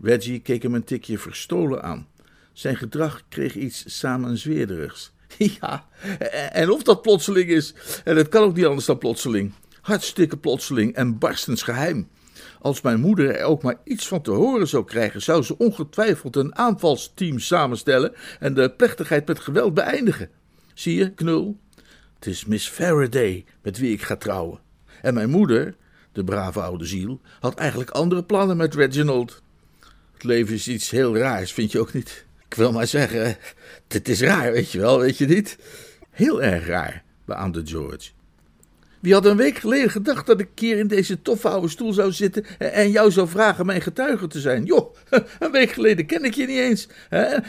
Reggie 0.00 0.40
keek 0.40 0.62
hem 0.62 0.74
een 0.74 0.84
tikje 0.84 1.18
verstolen 1.18 1.82
aan. 1.82 2.08
Zijn 2.52 2.76
gedrag 2.76 3.24
kreeg 3.28 3.54
iets 3.54 3.98
samenzweerderigs. 3.98 5.12
Ja, 5.60 5.88
en 6.52 6.70
of 6.70 6.82
dat 6.82 7.02
plotseling 7.02 7.48
is, 7.48 7.74
en 8.04 8.16
het 8.16 8.28
kan 8.28 8.42
ook 8.42 8.56
niet 8.56 8.64
anders 8.64 8.86
dan 8.86 8.98
plotseling. 8.98 9.52
Hartstikke 9.80 10.36
plotseling 10.36 10.94
en 10.94 11.18
barstens 11.18 11.62
geheim. 11.62 12.08
Als 12.60 12.80
mijn 12.80 13.00
moeder 13.00 13.36
er 13.36 13.44
ook 13.44 13.62
maar 13.62 13.76
iets 13.84 14.08
van 14.08 14.22
te 14.22 14.30
horen 14.30 14.68
zou 14.68 14.84
krijgen, 14.84 15.22
zou 15.22 15.42
ze 15.42 15.58
ongetwijfeld 15.58 16.36
een 16.36 16.56
aanvalsteam 16.56 17.38
samenstellen 17.38 18.14
en 18.40 18.54
de 18.54 18.70
plechtigheid 18.70 19.26
met 19.26 19.38
geweld 19.38 19.74
beëindigen. 19.74 20.30
Zie 20.74 20.96
je, 20.96 21.14
knul? 21.14 21.58
Het 22.14 22.26
is 22.26 22.44
Miss 22.44 22.68
Faraday 22.68 23.44
met 23.62 23.78
wie 23.78 23.92
ik 23.92 24.02
ga 24.02 24.16
trouwen. 24.16 24.60
En 25.02 25.14
mijn 25.14 25.30
moeder, 25.30 25.76
de 26.18 26.24
brave 26.24 26.60
oude 26.60 26.84
ziel, 26.84 27.20
had 27.40 27.54
eigenlijk 27.54 27.90
andere 27.90 28.22
plannen 28.22 28.56
met 28.56 28.74
Reginald. 28.74 29.42
Het 30.12 30.24
leven 30.24 30.54
is 30.54 30.68
iets 30.68 30.90
heel 30.90 31.16
raars, 31.16 31.52
vind 31.52 31.72
je 31.72 31.80
ook 31.80 31.92
niet? 31.92 32.24
Ik 32.48 32.54
wil 32.54 32.72
maar 32.72 32.86
zeggen, 32.86 33.36
het 33.88 34.08
is 34.08 34.20
raar, 34.20 34.52
weet 34.52 34.72
je 34.72 34.78
wel, 34.78 34.98
weet 34.98 35.18
je 35.18 35.26
niet? 35.26 35.58
Heel 36.10 36.42
erg 36.42 36.66
raar, 36.66 37.02
beaamde 37.24 37.62
George. 37.66 38.10
Wie 39.00 39.12
had 39.12 39.24
een 39.24 39.36
week 39.36 39.58
geleden 39.58 39.90
gedacht 39.90 40.26
dat 40.26 40.40
ik 40.40 40.48
hier 40.54 40.78
in 40.78 40.86
deze 40.86 41.22
toffe 41.22 41.48
oude 41.48 41.68
stoel 41.68 41.92
zou 41.92 42.12
zitten 42.12 42.44
en 42.58 42.90
jou 42.90 43.10
zou 43.10 43.28
vragen 43.28 43.66
mijn 43.66 43.80
getuige 43.80 44.26
te 44.26 44.40
zijn? 44.40 44.64
Joh, 44.64 44.94
een 45.38 45.50
week 45.50 45.70
geleden 45.70 46.06
ken 46.06 46.24
ik 46.24 46.34
je 46.34 46.46
niet 46.46 46.58
eens. 46.58 46.88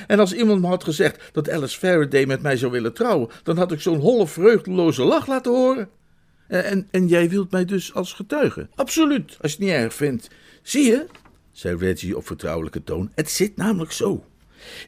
En 0.08 0.19
als 0.19 0.34
iemand 0.34 0.62
me 0.62 0.67
had 0.67 0.84
gezegd 0.84 1.29
dat 1.32 1.49
Alice 1.49 1.77
Faraday 1.77 2.25
met 2.25 2.41
mij 2.41 2.58
zou 2.58 2.71
willen 2.71 2.93
trouwen, 2.93 3.29
dan 3.43 3.58
had 3.58 3.71
ik 3.71 3.82
zo'n 3.82 3.99
holle, 3.99 4.27
vreugdeloze 4.27 5.03
lach 5.03 5.27
laten 5.27 5.51
horen. 5.51 5.89
En, 6.50 6.88
en 6.92 7.08
jij 7.08 7.30
wilt 7.30 7.52
mij 7.52 7.66
dus 7.66 7.94
als 7.94 8.14
getuige? 8.14 8.68
Absoluut, 8.76 9.38
als 9.42 9.52
je 9.52 9.58
het 9.58 9.68
niet 9.68 9.76
erg 9.76 9.94
vindt. 9.94 10.30
Zie 10.62 10.84
je, 10.84 11.06
zei 11.52 11.78
Reggie 11.78 12.18
op 12.18 12.26
vertrouwelijke 12.26 12.84
toon, 12.84 13.12
het 13.16 13.30
zit 13.30 13.56
namelijk 13.56 13.92
zo. 13.92 14.24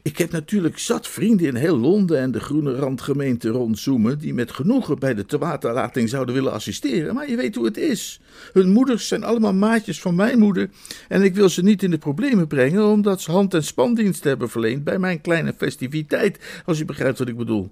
Ik 0.02 0.18
heb 0.18 0.30
natuurlijk 0.30 0.78
zat 0.78 1.08
vrienden 1.08 1.46
in 1.46 1.54
heel 1.54 1.78
Londen 1.78 2.18
en 2.18 2.30
de 2.30 2.40
groene 2.40 2.74
randgemeente 2.74 3.48
rondzoomen 3.48 4.18
die 4.18 4.34
met 4.34 4.52
genoegen 4.52 4.98
bij 4.98 5.14
de 5.14 5.26
tewaterlating 5.26 6.08
zouden 6.08 6.34
willen 6.34 6.52
assisteren, 6.52 7.14
maar 7.14 7.30
je 7.30 7.36
weet 7.36 7.54
hoe 7.54 7.64
het 7.64 7.76
is. 7.76 8.20
Hun 8.52 8.70
moeders 8.70 9.08
zijn 9.08 9.24
allemaal 9.24 9.54
maatjes 9.54 10.00
van 10.00 10.14
mijn 10.14 10.38
moeder 10.38 10.70
en 11.08 11.22
ik 11.22 11.34
wil 11.34 11.48
ze 11.48 11.62
niet 11.62 11.82
in 11.82 11.90
de 11.90 11.98
problemen 11.98 12.46
brengen 12.46 12.86
omdat 12.86 13.20
ze 13.20 13.30
hand- 13.30 13.54
en 13.54 13.64
spandienst 13.64 14.24
hebben 14.24 14.50
verleend 14.50 14.84
bij 14.84 14.98
mijn 14.98 15.20
kleine 15.20 15.54
festiviteit, 15.56 16.62
als 16.64 16.78
je 16.78 16.84
begrijpt 16.84 17.18
wat 17.18 17.28
ik 17.28 17.36
bedoel. 17.36 17.70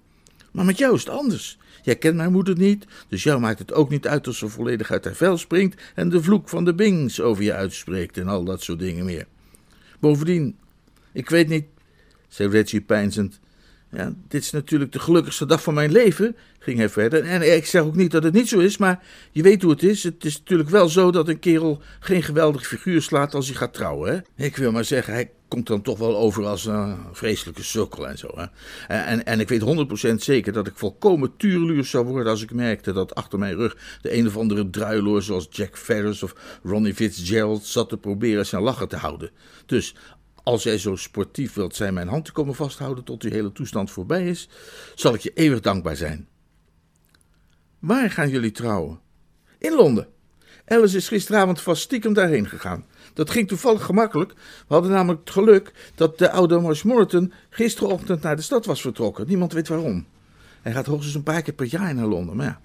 Maar 0.50 0.64
met 0.64 0.78
jou 0.78 0.94
is 0.94 1.04
het 1.04 1.14
anders. 1.14 1.58
Jij 1.82 1.96
kent 1.96 2.16
mijn 2.16 2.32
moeder 2.32 2.56
niet, 2.56 2.86
dus 3.08 3.22
jou 3.22 3.40
maakt 3.40 3.58
het 3.58 3.72
ook 3.72 3.90
niet 3.90 4.06
uit 4.06 4.26
als 4.26 4.38
ze 4.38 4.48
volledig 4.48 4.90
uit 4.90 5.04
haar 5.04 5.14
vel 5.14 5.38
springt 5.38 5.82
en 5.94 6.08
de 6.08 6.22
vloek 6.22 6.48
van 6.48 6.64
de 6.64 6.74
Bings 6.74 7.20
over 7.20 7.42
je 7.42 7.52
uitspreekt 7.52 8.16
en 8.16 8.28
al 8.28 8.44
dat 8.44 8.62
soort 8.62 8.78
dingen 8.78 9.04
meer. 9.04 9.26
Bovendien, 9.98 10.56
ik 11.12 11.30
weet 11.30 11.48
niet 11.48 11.64
zei 12.30 12.48
Reggie 12.48 12.80
peinzend. 12.80 13.40
Ja, 13.92 14.12
dit 14.28 14.42
is 14.42 14.50
natuurlijk 14.50 14.92
de 14.92 14.98
gelukkigste 14.98 15.46
dag 15.46 15.62
van 15.62 15.74
mijn 15.74 15.92
leven, 15.92 16.36
ging 16.58 16.78
hij 16.78 16.88
verder. 16.88 17.24
En 17.24 17.56
ik 17.56 17.66
zeg 17.66 17.82
ook 17.82 17.96
niet 17.96 18.10
dat 18.10 18.22
het 18.22 18.32
niet 18.32 18.48
zo 18.48 18.58
is, 18.58 18.76
maar 18.76 19.02
je 19.30 19.42
weet 19.42 19.62
hoe 19.62 19.70
het 19.70 19.82
is. 19.82 20.02
Het 20.02 20.24
is 20.24 20.38
natuurlijk 20.38 20.68
wel 20.68 20.88
zo 20.88 21.10
dat 21.10 21.28
een 21.28 21.38
kerel 21.38 21.82
geen 22.00 22.22
geweldig 22.22 22.66
figuur 22.66 23.02
slaat 23.02 23.34
als 23.34 23.46
hij 23.46 23.56
gaat 23.56 23.74
trouwen. 23.74 24.12
Hè? 24.12 24.44
Ik 24.44 24.56
wil 24.56 24.72
maar 24.72 24.84
zeggen, 24.84 25.12
hij 25.12 25.30
komt 25.50 25.66
dan 25.66 25.82
toch 25.82 25.98
wel 25.98 26.16
over 26.16 26.46
als 26.46 26.66
een 26.66 26.98
vreselijke 27.12 27.62
sukkel 27.62 28.08
en 28.08 28.18
zo. 28.18 28.28
Hè? 28.34 28.44
En, 28.86 29.26
en, 29.26 29.40
ik 29.40 29.48
weet 29.48 30.10
100% 30.12 30.14
zeker 30.14 30.52
dat 30.52 30.66
ik 30.66 30.72
volkomen 30.76 31.36
tuurluur 31.36 31.84
zou 31.84 32.06
worden 32.06 32.32
als 32.32 32.42
ik 32.42 32.52
merkte 32.52 32.92
dat 32.92 33.14
achter 33.14 33.38
mijn 33.38 33.54
rug 33.54 33.98
de 34.02 34.16
een 34.16 34.26
of 34.26 34.36
andere 34.36 34.70
druiloor 34.70 35.22
zoals 35.22 35.48
Jack 35.50 35.78
Ferris 35.78 36.22
of 36.22 36.60
Ronnie 36.62 36.94
Fitzgerald 36.94 37.64
zat 37.64 37.88
te 37.88 37.96
proberen 37.96 38.46
zijn 38.46 38.62
lachen 38.62 38.88
te 38.88 38.96
houden. 38.96 39.30
Dus 39.66 39.94
als 40.42 40.62
jij 40.62 40.78
zo 40.78 40.96
sportief 40.96 41.52
wilt 41.52 41.74
zijn 41.74 41.94
mijn 41.94 42.08
hand 42.08 42.24
te 42.24 42.32
komen 42.32 42.54
vasthouden 42.54 43.04
tot 43.04 43.20
die 43.20 43.32
hele 43.32 43.52
toestand 43.52 43.90
voorbij 43.90 44.26
is, 44.26 44.48
zal 44.94 45.14
ik 45.14 45.20
je 45.20 45.32
eeuwig 45.34 45.60
dankbaar 45.60 45.96
zijn. 45.96 46.28
Waar 47.78 48.10
gaan 48.10 48.28
jullie 48.28 48.50
trouwen? 48.50 49.00
In 49.58 49.72
Londen. 49.72 50.08
Alice 50.66 50.96
is 50.96 51.08
gisteravond 51.08 51.60
vast 51.60 51.82
stiekem 51.82 52.12
daarheen 52.12 52.48
gegaan. 52.48 52.84
Dat 53.14 53.30
ging 53.30 53.48
toevallig 53.48 53.84
gemakkelijk. 53.84 54.32
We 54.66 54.74
hadden 54.74 54.90
namelijk 54.90 55.20
het 55.20 55.30
geluk 55.30 55.72
dat 55.94 56.18
de 56.18 56.30
oude 56.30 56.60
Marshmoreton 56.60 57.32
gisterochtend 57.50 58.22
naar 58.22 58.36
de 58.36 58.42
stad 58.42 58.66
was 58.66 58.80
vertrokken. 58.80 59.28
Niemand 59.28 59.52
weet 59.52 59.68
waarom. 59.68 60.06
Hij 60.62 60.72
gaat 60.72 60.86
hoogstens 60.86 61.14
een 61.14 61.22
paar 61.22 61.42
keer 61.42 61.54
per 61.54 61.66
jaar 61.66 61.94
naar 61.94 62.06
Londen, 62.06 62.36
maar 62.36 62.46
ja. 62.46 62.60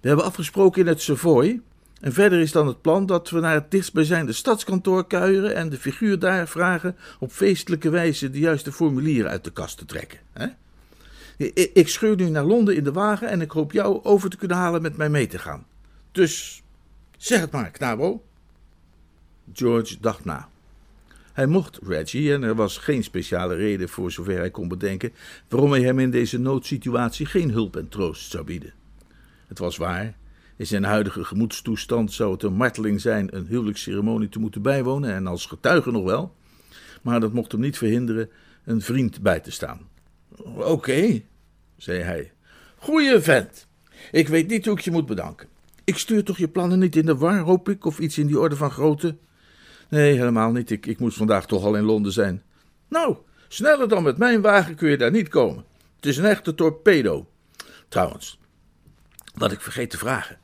We 0.00 0.08
hebben 0.08 0.26
afgesproken 0.26 0.80
in 0.80 0.86
het 0.86 1.02
Savoy. 1.02 1.60
En 2.00 2.12
verder 2.12 2.40
is 2.40 2.52
dan 2.52 2.66
het 2.66 2.80
plan 2.80 3.06
dat 3.06 3.30
we 3.30 3.40
naar 3.40 3.54
het 3.54 3.70
dichtstbijzijnde 3.70 4.32
stadskantoor 4.32 5.06
kuieren 5.06 5.54
en 5.54 5.68
de 5.68 5.76
figuur 5.76 6.18
daar 6.18 6.48
vragen 6.48 6.96
op 7.18 7.32
feestelijke 7.32 7.90
wijze 7.90 8.30
de 8.30 8.38
juiste 8.38 8.72
formulieren 8.72 9.30
uit 9.30 9.44
de 9.44 9.50
kast 9.52 9.78
te 9.78 9.84
trekken. 9.84 10.18
Hè? 10.32 10.46
Ik 11.72 11.88
scheur 11.88 12.16
nu 12.16 12.28
naar 12.28 12.44
Londen 12.44 12.76
in 12.76 12.84
de 12.84 12.92
wagen 12.92 13.28
en 13.28 13.40
ik 13.40 13.50
hoop 13.50 13.72
jou 13.72 14.04
over 14.04 14.30
te 14.30 14.36
kunnen 14.36 14.56
halen 14.56 14.82
met 14.82 14.96
mij 14.96 15.08
mee 15.08 15.26
te 15.26 15.38
gaan. 15.38 15.66
Dus 16.12 16.62
zeg 17.16 17.40
het 17.40 17.50
maar, 17.50 17.70
knabo. 17.70 18.22
George 19.52 19.96
dacht 20.00 20.24
na. 20.24 20.48
Hij 21.32 21.46
mocht 21.46 21.78
Reggie 21.82 22.32
en 22.32 22.42
er 22.42 22.54
was 22.54 22.78
geen 22.78 23.04
speciale 23.04 23.54
reden, 23.54 23.88
voor 23.88 24.10
zover 24.10 24.36
hij 24.36 24.50
kon 24.50 24.68
bedenken, 24.68 25.12
waarom 25.48 25.70
hij 25.70 25.82
hem 25.82 25.98
in 25.98 26.10
deze 26.10 26.38
noodsituatie 26.38 27.26
geen 27.26 27.50
hulp 27.50 27.76
en 27.76 27.88
troost 27.88 28.30
zou 28.30 28.44
bieden. 28.44 28.72
Het 29.46 29.58
was 29.58 29.76
waar, 29.76 30.16
in 30.56 30.66
zijn 30.66 30.84
huidige 30.84 31.24
gemoedstoestand 31.24 32.12
zou 32.12 32.32
het 32.32 32.42
een 32.42 32.52
marteling 32.52 33.00
zijn 33.00 33.36
een 33.36 33.46
huwelijksceremonie 33.46 34.28
te 34.28 34.38
moeten 34.38 34.62
bijwonen 34.62 35.14
en 35.14 35.26
als 35.26 35.46
getuige 35.46 35.90
nog 35.90 36.04
wel. 36.04 36.34
Maar 37.02 37.20
dat 37.20 37.32
mocht 37.32 37.52
hem 37.52 37.60
niet 37.60 37.78
verhinderen 37.78 38.30
een 38.64 38.80
vriend 38.80 39.22
bij 39.22 39.40
te 39.40 39.50
staan. 39.50 39.80
Oké, 40.56 41.22
zei 41.76 42.00
hij. 42.00 42.32
Goeie 42.76 43.20
vent. 43.20 43.66
Ik 44.12 44.28
weet 44.28 44.48
niet 44.48 44.64
hoe 44.64 44.76
ik 44.76 44.80
je 44.80 44.90
moet 44.90 45.06
bedanken. 45.06 45.48
Ik 45.84 45.98
stuur 45.98 46.24
toch 46.24 46.38
je 46.38 46.48
plannen 46.48 46.78
niet 46.78 46.96
in 46.96 47.06
de 47.06 47.16
war, 47.16 47.38
hoop 47.38 47.68
ik, 47.68 47.84
of 47.84 47.98
iets 47.98 48.18
in 48.18 48.26
die 48.26 48.38
orde 48.38 48.56
van 48.56 48.70
grootte? 48.70 49.16
Nee, 49.92 50.16
helemaal 50.16 50.52
niet. 50.52 50.70
Ik, 50.70 50.86
ik 50.86 50.98
moest 50.98 51.16
vandaag 51.16 51.46
toch 51.46 51.64
al 51.64 51.76
in 51.76 51.82
Londen 51.82 52.12
zijn. 52.12 52.42
Nou, 52.88 53.16
sneller 53.48 53.88
dan 53.88 54.02
met 54.02 54.18
mijn 54.18 54.40
wagen 54.40 54.74
kun 54.74 54.90
je 54.90 54.96
daar 54.96 55.10
niet 55.10 55.28
komen. 55.28 55.64
Het 55.96 56.06
is 56.06 56.16
een 56.16 56.24
echte 56.24 56.54
torpedo. 56.54 57.26
Trouwens, 57.88 58.38
wat 59.34 59.52
ik 59.52 59.60
vergeet 59.60 59.90
te 59.90 59.98
vragen. 59.98 60.38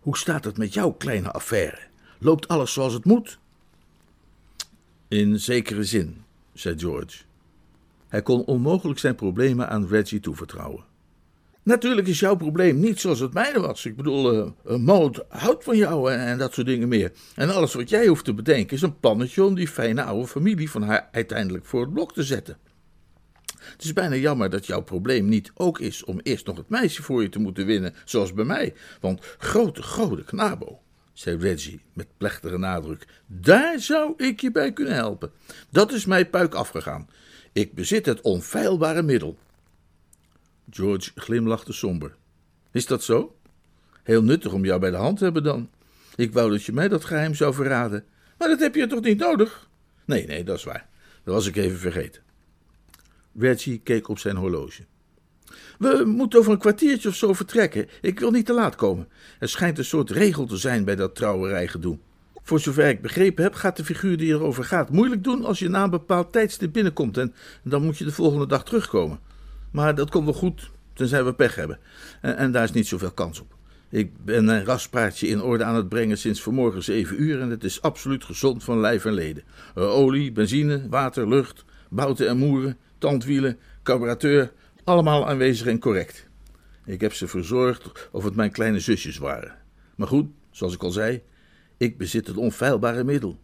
Hoe 0.00 0.16
staat 0.16 0.44
het 0.44 0.58
met 0.58 0.74
jouw 0.74 0.90
kleine 0.90 1.30
affaire? 1.30 1.78
Loopt 2.18 2.48
alles 2.48 2.72
zoals 2.72 2.92
het 2.92 3.04
moet? 3.04 3.38
In 5.08 5.40
zekere 5.40 5.84
zin, 5.84 6.24
zei 6.52 6.78
George. 6.78 7.22
Hij 8.08 8.22
kon 8.22 8.44
onmogelijk 8.44 8.98
zijn 8.98 9.14
problemen 9.14 9.68
aan 9.68 9.86
Reggie 9.86 10.20
toevertrouwen. 10.20 10.84
Natuurlijk 11.64 12.06
is 12.06 12.20
jouw 12.20 12.36
probleem 12.36 12.80
niet 12.80 13.00
zoals 13.00 13.20
het 13.20 13.32
mijne 13.32 13.60
was. 13.60 13.84
Ik 13.84 13.96
bedoel, 13.96 14.34
uh, 14.34 14.76
Maud 14.76 15.24
houdt 15.28 15.64
van 15.64 15.76
jou 15.76 16.12
en, 16.12 16.18
en, 16.18 16.38
dat 16.38 16.54
soort 16.54 16.66
dingen 16.66 16.88
meer. 16.88 17.12
En 17.34 17.50
alles 17.50 17.74
wat 17.74 17.88
jij 17.88 18.06
hoeft 18.06 18.24
te 18.24 18.34
bedenken 18.34 18.76
is 18.76 18.82
een 18.82 19.00
plannetje 19.00 19.44
om 19.44 19.54
die 19.54 19.68
fijne 19.68 20.02
oude 20.02 20.26
familie 20.26 20.70
van 20.70 20.82
haar 20.82 21.08
uiteindelijk 21.12 21.64
voor 21.64 21.80
het 21.80 21.92
blok 21.92 22.12
te 22.12 22.22
zetten. 22.22 22.58
Het 23.58 23.84
is 23.84 23.92
bijna 23.92 24.14
jammer 24.14 24.50
dat 24.50 24.66
jouw 24.66 24.82
probleem 24.82 25.28
niet 25.28 25.50
ook 25.54 25.78
is 25.80 26.04
om 26.04 26.20
eerst 26.22 26.46
nog 26.46 26.56
het 26.56 26.68
meisje 26.68 27.02
voor 27.02 27.22
je 27.22 27.28
te 27.28 27.38
moeten 27.38 27.66
winnen, 27.66 27.94
zoals 28.04 28.32
bij 28.32 28.44
mij. 28.44 28.74
Want 29.00 29.20
grote, 29.38 29.82
grote 29.82 30.24
knabo, 30.24 30.80
zei 31.12 31.36
Reggie 31.36 31.80
met 31.92 32.06
plechtige 32.16 32.58
nadruk, 32.58 33.06
daar 33.26 33.80
zou 33.80 34.14
ik 34.16 34.40
je 34.40 34.50
bij 34.50 34.72
kunnen 34.72 34.94
helpen. 34.94 35.30
Dat 35.70 35.92
is 35.92 36.04
mij 36.04 36.28
puik 36.28 36.54
afgegaan. 36.54 37.08
Ik 37.52 37.74
bezit 37.74 38.06
het 38.06 38.20
onfeilbare 38.20 39.02
middel. 39.02 39.38
George 40.70 41.10
glimlachte 41.14 41.72
somber. 41.72 42.16
Is 42.70 42.86
dat 42.86 43.02
zo? 43.02 43.36
Heel 44.02 44.22
nuttig 44.22 44.52
om 44.52 44.64
jou 44.64 44.80
bij 44.80 44.90
de 44.90 44.96
hand 44.96 45.18
te 45.18 45.24
hebben 45.24 45.42
dan. 45.42 45.70
Ik 46.16 46.32
wou 46.32 46.50
dat 46.50 46.64
je 46.64 46.72
mij 46.72 46.88
dat 46.88 47.04
geheim 47.04 47.34
zou 47.34 47.54
verraden. 47.54 48.04
Maar 48.38 48.48
dat 48.48 48.60
heb 48.60 48.74
je 48.74 48.86
toch 48.86 49.02
niet 49.02 49.18
nodig? 49.18 49.68
Nee, 50.04 50.26
nee, 50.26 50.44
dat 50.44 50.56
is 50.56 50.64
waar. 50.64 50.88
Dat 51.24 51.34
was 51.34 51.46
ik 51.46 51.56
even 51.56 51.78
vergeten. 51.78 52.22
Reggie 53.38 53.78
keek 53.78 54.08
op 54.08 54.18
zijn 54.18 54.36
horloge. 54.36 54.84
We 55.78 56.02
moeten 56.06 56.38
over 56.38 56.52
een 56.52 56.58
kwartiertje 56.58 57.08
of 57.08 57.14
zo 57.14 57.32
vertrekken. 57.32 57.88
Ik 58.00 58.20
wil 58.20 58.30
niet 58.30 58.46
te 58.46 58.52
laat 58.52 58.74
komen. 58.74 59.08
Er 59.38 59.48
schijnt 59.48 59.78
een 59.78 59.84
soort 59.84 60.10
regel 60.10 60.46
te 60.46 60.56
zijn 60.56 60.84
bij 60.84 60.96
dat 60.96 61.14
trouwerijgedoe. 61.14 61.98
Voor 62.42 62.60
zover 62.60 62.88
ik 62.88 63.02
begrepen 63.02 63.44
heb, 63.44 63.54
gaat 63.54 63.76
de 63.76 63.84
figuur 63.84 64.16
die 64.16 64.32
erover 64.32 64.64
gaat 64.64 64.90
moeilijk 64.90 65.24
doen 65.24 65.44
als 65.44 65.58
je 65.58 65.68
na 65.68 65.84
een 65.84 65.90
bepaald 65.90 66.32
tijdstip 66.32 66.72
binnenkomt 66.72 67.18
en 67.18 67.34
dan 67.62 67.82
moet 67.82 67.98
je 67.98 68.04
de 68.04 68.12
volgende 68.12 68.46
dag 68.46 68.64
terugkomen. 68.64 69.18
Maar 69.74 69.94
dat 69.94 70.10
komt 70.10 70.24
wel 70.24 70.34
goed, 70.34 70.70
tenzij 70.92 71.24
we 71.24 71.34
pech 71.34 71.54
hebben. 71.54 71.78
En, 72.20 72.36
en 72.36 72.52
daar 72.52 72.64
is 72.64 72.72
niet 72.72 72.86
zoveel 72.86 73.10
kans 73.10 73.40
op. 73.40 73.54
Ik 73.88 74.24
ben 74.24 74.48
een 74.48 74.64
raspraatje 74.64 75.26
in 75.26 75.42
orde 75.42 75.64
aan 75.64 75.74
het 75.74 75.88
brengen 75.88 76.18
sinds 76.18 76.42
vanmorgen 76.42 76.82
zeven 76.82 77.22
uur 77.22 77.40
en 77.40 77.50
het 77.50 77.64
is 77.64 77.82
absoluut 77.82 78.24
gezond 78.24 78.64
van 78.64 78.80
lijf 78.80 79.04
en 79.04 79.12
leden. 79.12 79.42
Uh, 79.76 79.84
olie, 79.84 80.32
benzine, 80.32 80.88
water, 80.88 81.28
lucht, 81.28 81.64
bouten 81.90 82.28
en 82.28 82.36
moeren, 82.36 82.76
tandwielen, 82.98 83.58
carburateur, 83.82 84.52
allemaal 84.84 85.28
aanwezig 85.28 85.66
en 85.66 85.78
correct. 85.78 86.28
Ik 86.84 87.00
heb 87.00 87.12
ze 87.12 87.28
verzorgd 87.28 88.08
of 88.12 88.24
het 88.24 88.34
mijn 88.34 88.50
kleine 88.50 88.80
zusjes 88.80 89.18
waren. 89.18 89.54
Maar 89.96 90.08
goed, 90.08 90.30
zoals 90.50 90.74
ik 90.74 90.82
al 90.82 90.90
zei, 90.90 91.22
ik 91.76 91.98
bezit 91.98 92.26
het 92.26 92.36
onfeilbare 92.36 93.04
middel. 93.04 93.38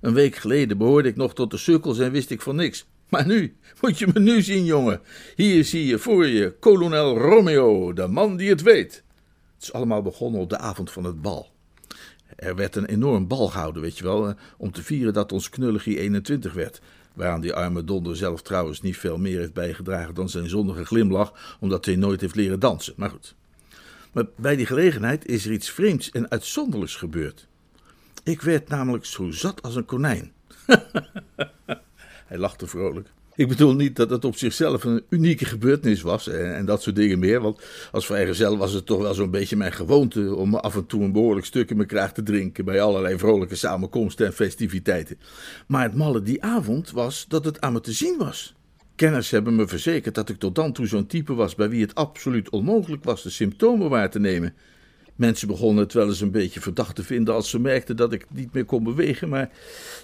Een 0.00 0.14
week 0.14 0.36
geleden 0.36 0.78
behoorde 0.78 1.08
ik 1.08 1.16
nog 1.16 1.34
tot 1.34 1.50
de 1.50 1.56
sukkels 1.56 1.98
en 1.98 2.12
wist 2.12 2.30
ik 2.30 2.40
van 2.40 2.56
niks. 2.56 2.86
Maar 3.10 3.26
nu, 3.26 3.56
moet 3.80 3.98
je 3.98 4.08
me 4.12 4.20
nu 4.20 4.42
zien, 4.42 4.64
jongen. 4.64 5.00
Hier 5.36 5.64
zie 5.64 5.86
je 5.86 5.98
voor 5.98 6.26
je 6.26 6.54
kolonel 6.60 7.18
Romeo, 7.18 7.92
de 7.92 8.06
man 8.06 8.36
die 8.36 8.48
het 8.48 8.62
weet. 8.62 9.02
Het 9.54 9.62
is 9.62 9.72
allemaal 9.72 10.02
begonnen 10.02 10.40
op 10.40 10.50
de 10.50 10.58
avond 10.58 10.90
van 10.90 11.04
het 11.04 11.22
bal. 11.22 11.50
Er 12.36 12.56
werd 12.56 12.76
een 12.76 12.86
enorm 12.86 13.26
bal 13.26 13.48
gehouden, 13.48 13.82
weet 13.82 13.98
je 13.98 14.04
wel, 14.04 14.34
om 14.56 14.72
te 14.72 14.82
vieren 14.82 15.12
dat 15.12 15.32
ons 15.32 15.48
knulligie 15.48 15.98
21 15.98 16.52
werd. 16.52 16.80
Waaraan 17.14 17.40
die 17.40 17.54
arme 17.54 17.84
donder 17.84 18.16
zelf 18.16 18.42
trouwens 18.42 18.80
niet 18.80 18.96
veel 18.96 19.18
meer 19.18 19.38
heeft 19.38 19.52
bijgedragen 19.52 20.14
dan 20.14 20.28
zijn 20.28 20.48
zonnige 20.48 20.84
glimlach, 20.84 21.56
omdat 21.60 21.84
hij 21.84 21.96
nooit 21.96 22.20
heeft 22.20 22.34
leren 22.34 22.60
dansen. 22.60 22.94
Maar 22.96 23.10
goed. 23.10 23.34
Maar 24.12 24.24
bij 24.36 24.56
die 24.56 24.66
gelegenheid 24.66 25.26
is 25.26 25.46
er 25.46 25.52
iets 25.52 25.70
vreemds 25.70 26.10
en 26.10 26.30
uitzonderlijks 26.30 26.96
gebeurd. 26.96 27.48
Ik 28.24 28.42
werd 28.42 28.68
namelijk 28.68 29.04
zo 29.04 29.30
zat 29.30 29.62
als 29.62 29.76
een 29.76 29.84
konijn. 29.84 30.32
Hij 32.30 32.38
lachte 32.38 32.66
vrolijk. 32.66 33.08
Ik 33.34 33.48
bedoel 33.48 33.74
niet 33.74 33.96
dat 33.96 34.10
het 34.10 34.24
op 34.24 34.36
zichzelf 34.36 34.84
een 34.84 35.02
unieke 35.08 35.44
gebeurtenis 35.44 36.02
was 36.02 36.28
en, 36.28 36.54
en 36.54 36.64
dat 36.64 36.82
soort 36.82 36.96
dingen 36.96 37.18
meer. 37.18 37.40
Want 37.40 37.62
als 37.92 38.06
vrijgezel 38.06 38.56
was 38.56 38.72
het 38.72 38.86
toch 38.86 39.00
wel 39.00 39.14
zo'n 39.14 39.30
beetje 39.30 39.56
mijn 39.56 39.72
gewoonte 39.72 40.34
om 40.34 40.54
af 40.54 40.74
en 40.74 40.86
toe 40.86 41.02
een 41.02 41.12
behoorlijk 41.12 41.46
stuk 41.46 41.70
in 41.70 41.76
mijn 41.76 41.88
kraag 41.88 42.12
te 42.12 42.22
drinken 42.22 42.64
bij 42.64 42.80
allerlei 42.82 43.18
vrolijke 43.18 43.54
samenkomsten 43.54 44.26
en 44.26 44.32
festiviteiten. 44.32 45.18
Maar 45.66 45.82
het 45.82 45.94
malle 45.94 46.22
die 46.22 46.42
avond 46.42 46.90
was 46.90 47.24
dat 47.28 47.44
het 47.44 47.60
aan 47.60 47.72
me 47.72 47.80
te 47.80 47.92
zien 47.92 48.18
was. 48.18 48.54
Kenners 48.94 49.30
hebben 49.30 49.54
me 49.54 49.68
verzekerd 49.68 50.14
dat 50.14 50.28
ik 50.28 50.38
tot 50.38 50.54
dan 50.54 50.72
toe 50.72 50.86
zo'n 50.86 51.06
type 51.06 51.34
was 51.34 51.54
bij 51.54 51.68
wie 51.68 51.82
het 51.82 51.94
absoluut 51.94 52.50
onmogelijk 52.50 53.04
was 53.04 53.22
de 53.22 53.30
symptomen 53.30 53.90
waar 53.90 54.10
te 54.10 54.20
nemen. 54.20 54.54
Mensen 55.14 55.48
begonnen 55.48 55.84
het 55.84 55.92
wel 55.92 56.08
eens 56.08 56.20
een 56.20 56.30
beetje 56.30 56.60
verdacht 56.60 56.96
te 56.96 57.04
vinden 57.04 57.34
als 57.34 57.50
ze 57.50 57.60
merkten 57.60 57.96
dat 57.96 58.12
ik 58.12 58.26
niet 58.30 58.52
meer 58.52 58.64
kon 58.64 58.84
bewegen, 58.84 59.28
maar 59.28 59.50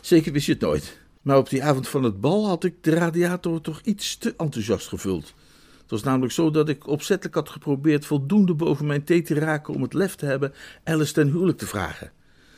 zeker 0.01 0.33
wist 0.33 0.47
je 0.47 0.53
het 0.53 0.61
nooit. 0.61 1.05
Maar 1.27 1.39
op 1.39 1.49
die 1.49 1.65
avond 1.65 1.89
van 1.89 2.03
het 2.03 2.21
bal 2.21 2.47
had 2.47 2.65
ik 2.65 2.75
de 2.81 2.91
radiator 2.91 3.61
toch 3.61 3.81
iets 3.85 4.17
te 4.17 4.35
enthousiast 4.37 4.89
gevuld. 4.89 5.35
Het 5.81 5.91
was 5.91 6.03
namelijk 6.03 6.33
zo 6.33 6.51
dat 6.51 6.69
ik 6.69 6.87
opzettelijk 6.87 7.35
had 7.35 7.49
geprobeerd 7.49 8.07
voldoende 8.07 8.55
boven 8.55 8.87
mijn 8.87 9.05
thee 9.05 9.23
te 9.23 9.35
raken 9.35 9.75
om 9.75 9.83
het 9.83 9.95
lef 9.95 10.15
te 10.15 10.27
hebben 10.27 10.53
Alice 10.85 11.13
ten 11.13 11.31
huwelijk 11.31 11.59
te 11.59 11.67
vragen. 11.67 12.13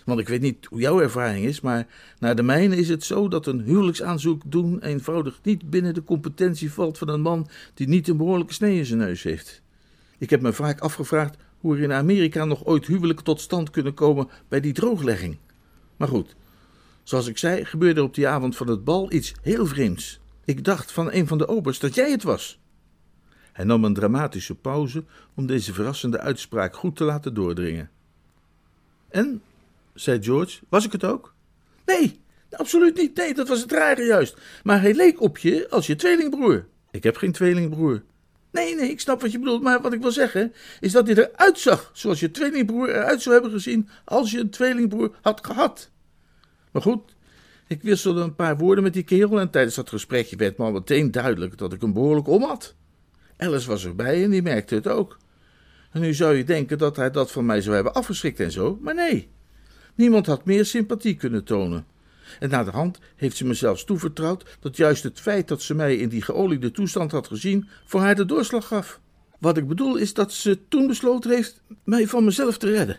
Want 0.05 0.21
ik 0.21 0.29
weet 0.29 0.41
niet 0.41 0.67
hoe 0.67 0.81
jouw 0.81 1.01
ervaring 1.01 1.45
is, 1.45 1.61
maar 1.61 1.87
naar 2.19 2.37
de 2.37 2.43
mijne 2.43 2.77
is 2.77 2.89
het 2.89 3.05
zo 3.05 3.29
dat 3.29 3.47
een 3.47 3.61
huwelijksaanzoek 3.61 4.43
doen 4.47 4.83
eenvoudig 4.83 5.41
niet 5.43 5.71
binnen 5.71 5.95
de 5.95 6.05
competentie 6.05 6.73
valt 6.73 6.99
van 6.99 7.09
een 7.09 7.21
man 7.21 7.49
die 7.75 7.89
niet 7.89 8.09
een 8.09 8.17
behoorlijke 8.17 8.53
snee 8.53 8.79
in 8.79 8.87
zijn 8.87 8.99
neus 8.99 9.23
heeft. 9.23 9.63
Ik 10.19 10.31
heb 10.31 10.41
me 10.41 10.53
vaak 10.53 10.81
afgevraagd 10.81 11.37
hoe 11.61 11.77
er 11.77 11.83
in 11.83 11.93
Amerika 11.93 12.45
nog 12.45 12.65
ooit 12.65 12.87
huwelijken 12.87 13.25
tot 13.25 13.41
stand 13.41 13.71
kunnen 13.71 13.95
komen 13.95 14.29
bij 14.49 14.61
die 14.61 14.73
drooglegging. 14.73 15.37
Maar 15.97 16.09
goed, 16.09 16.37
zoals 17.09 17.27
ik 17.27 17.39
zei, 17.39 17.65
gebeurde 17.65 18.03
op 18.03 18.15
die 18.15 18.29
avond 18.29 18.57
van 18.57 18.69
het 18.69 18.85
bal 18.85 19.13
iets 19.13 19.33
heel 19.43 19.67
vreemds. 19.67 20.21
Ik 20.45 20.65
dacht 20.65 20.93
van 20.93 21.13
een 21.13 21.27
van 21.27 21.39
de 21.39 21.49
obers 21.49 21.79
dat 21.79 21.95
jij 21.95 22.11
het 22.11 22.23
was. 22.23 22.61
Hij 23.53 23.65
nam 23.65 23.85
een 23.85 23.95
dramatische 23.95 24.55
pauze 24.55 25.05
om 25.35 25.47
deze 25.47 25.73
verrassende 25.73 26.21
uitspraak 26.21 26.77
goed 26.77 26.97
te 26.97 27.05
laten 27.05 27.35
doordringen. 27.35 27.91
En, 29.09 29.43
zei 29.95 30.23
George, 30.23 30.61
was 30.69 30.85
ik 30.85 30.93
het 30.93 31.05
ook? 31.05 31.35
Nee, 31.87 32.21
absoluut 32.51 32.97
niet. 32.97 33.17
Nee, 33.17 33.35
dat 33.35 33.49
was 33.49 33.61
het 33.61 33.73
rare 33.73 34.03
juist. 34.03 34.37
Maar 34.63 34.81
hij 34.81 34.95
leek 34.95 35.21
op 35.21 35.39
je 35.39 35.67
als 35.71 35.87
je 35.87 35.97
tweelingbroer. 35.97 36.67
Ik 36.91 37.03
heb 37.03 37.17
geen 37.17 37.33
tweelingbroer. 37.33 38.03
Nee, 38.51 38.75
nee, 38.75 38.91
ik 38.91 39.01
snap 39.01 39.21
wat 39.21 39.33
je 39.33 39.39
bedoelt, 39.39 39.63
maar 39.63 39.81
wat 39.81 39.93
ik 39.93 40.01
wil 40.01 40.13
zeggen 40.13 40.53
is 40.81 40.93
dat 40.93 41.07
hij 41.07 41.17
eruit 41.17 41.59
zag 41.59 41.91
zoals 41.93 42.21
je 42.21 42.31
tweelingbroer 42.31 42.89
eruit 42.89 43.23
zou 43.23 43.35
hebben 43.35 43.53
gezien 43.53 43.89
als 44.05 44.31
je 44.31 44.39
een 44.39 44.51
tweelingbroer 44.51 45.17
had 45.23 45.47
gehad. 45.47 45.91
Maar 46.79 46.87
goed, 46.87 47.15
ik 47.67 47.83
wisselde 47.83 48.21
een 48.21 48.35
paar 48.35 48.57
woorden 48.57 48.85
met 48.85 48.93
die 48.93 49.03
kerel 49.03 49.41
en 49.41 49.51
tijdens 49.51 49.75
dat 49.75 49.89
gesprekje 49.89 50.37
werd 50.37 50.59
me 50.59 50.65
al 50.65 50.73
meteen 50.73 51.11
duidelijk 51.11 51.59
dat 51.59 51.73
ik 51.73 51.81
hem 51.81 51.93
behoorlijk 51.93 52.29
om 52.29 52.43
had. 52.43 52.75
Alice 53.37 53.69
was 53.69 53.85
erbij 53.85 54.25
en 54.25 54.31
die 54.31 54.43
merkte 54.43 54.75
het 54.75 54.89
ook. 54.89 55.19
En 55.93 56.01
nu 56.01 56.15
zou 56.15 56.37
je 56.37 56.45
denken 56.45 56.79
dat 56.79 56.97
hij 56.97 57.11
dat 57.11 57.31
van 57.31 57.47
mij 57.47 57.61
zou 57.61 57.75
hebben 57.75 57.95
afgeschrikt 57.95 58.41
en 58.41 58.51
zo, 58.51 58.79
maar 58.83 58.95
nee. 58.95 59.29
Niemand 59.95 60.27
had 60.27 60.45
meer 60.45 60.65
sympathie 60.65 61.15
kunnen 61.15 61.45
tonen. 61.45 61.87
En 62.41 62.49
na 62.49 62.65
de 62.65 62.71
hand 62.71 62.99
heeft 63.17 63.37
ze 63.37 63.47
me 63.47 63.55
zelfs 63.55 63.85
toevertrouwd 63.85 64.57
dat 64.61 64.77
juist 64.77 65.03
het 65.03 65.21
feit 65.21 65.49
dat 65.49 65.63
ze 65.63 65.75
mij 65.75 65.97
in 65.97 66.09
die 66.09 66.23
geoliede 66.23 66.71
toestand 66.71 67.11
had 67.11 67.27
gezien, 67.27 67.69
voor 67.85 68.01
haar 68.01 68.15
de 68.15 68.25
doorslag 68.25 68.67
gaf. 68.67 69.01
Wat 69.39 69.57
ik 69.57 69.69
bedoel 69.69 69.97
is 69.97 70.15
dat 70.15 70.33
ze 70.33 70.69
toen 70.69 70.87
besloten 70.87 71.31
heeft 71.31 71.63
mij 71.85 72.07
van 72.07 72.25
mezelf 72.25 72.59
te 72.59 72.71
redden. 72.71 72.99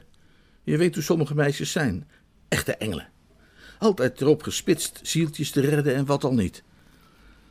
Je 0.63 0.77
weet 0.77 0.93
hoe 0.93 1.03
sommige 1.03 1.35
meisjes 1.35 1.71
zijn, 1.71 2.07
echte 2.47 2.75
engelen. 2.75 3.17
Altijd 3.79 4.21
erop 4.21 4.43
gespitst 4.43 4.99
zieltjes 5.03 5.51
te 5.51 5.61
redden 5.61 5.95
en 5.95 6.05
wat 6.05 6.23
al 6.23 6.33
niet. 6.33 6.63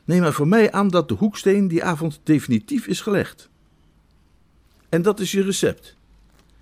Neem 0.05 0.21
maar 0.21 0.33
voor 0.33 0.47
mij 0.47 0.71
aan 0.71 0.87
dat 0.87 1.07
de 1.07 1.13
hoeksteen 1.13 1.67
die 1.67 1.83
avond 1.83 2.19
definitief 2.23 2.87
is 2.87 3.01
gelegd. 3.01 3.49
En 4.89 5.01
dat 5.01 5.19
is 5.19 5.31
je 5.31 5.41
recept. 5.41 5.97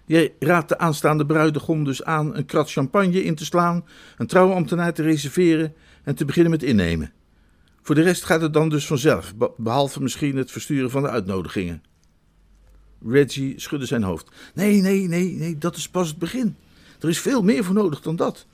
Jij 0.05 0.33
raadt 0.39 0.69
de 0.69 0.77
aanstaande 0.77 1.25
bruidegom 1.25 1.83
dus 1.83 2.03
aan 2.03 2.35
een 2.35 2.45
krat 2.45 2.71
champagne 2.71 3.23
in 3.23 3.35
te 3.35 3.45
slaan, 3.45 3.85
een 4.17 4.27
trouwambtenaar 4.27 4.93
te 4.93 5.03
reserveren 5.03 5.73
en 6.03 6.15
te 6.15 6.25
beginnen 6.25 6.51
met 6.51 6.63
innemen. 6.63 7.11
Voor 7.81 7.95
de 7.95 8.01
rest 8.01 8.23
gaat 8.23 8.41
het 8.41 8.53
dan 8.53 8.69
dus 8.69 8.87
vanzelf, 8.87 9.33
behalve 9.57 10.01
misschien 10.01 10.35
het 10.35 10.51
versturen 10.51 10.89
van 10.89 11.01
de 11.01 11.09
uitnodigingen. 11.09 11.83
Reggie 13.05 13.59
schudde 13.59 13.85
zijn 13.85 14.03
hoofd. 14.03 14.31
Nee, 14.53 14.81
nee, 14.81 15.07
nee, 15.07 15.31
nee, 15.31 15.57
dat 15.57 15.75
is 15.75 15.89
pas 15.89 16.07
het 16.07 16.17
begin. 16.17 16.55
Er 16.99 17.09
is 17.09 17.19
veel 17.19 17.43
meer 17.43 17.63
voor 17.63 17.75
nodig 17.75 18.01
dan 18.01 18.15
dat. 18.15 18.45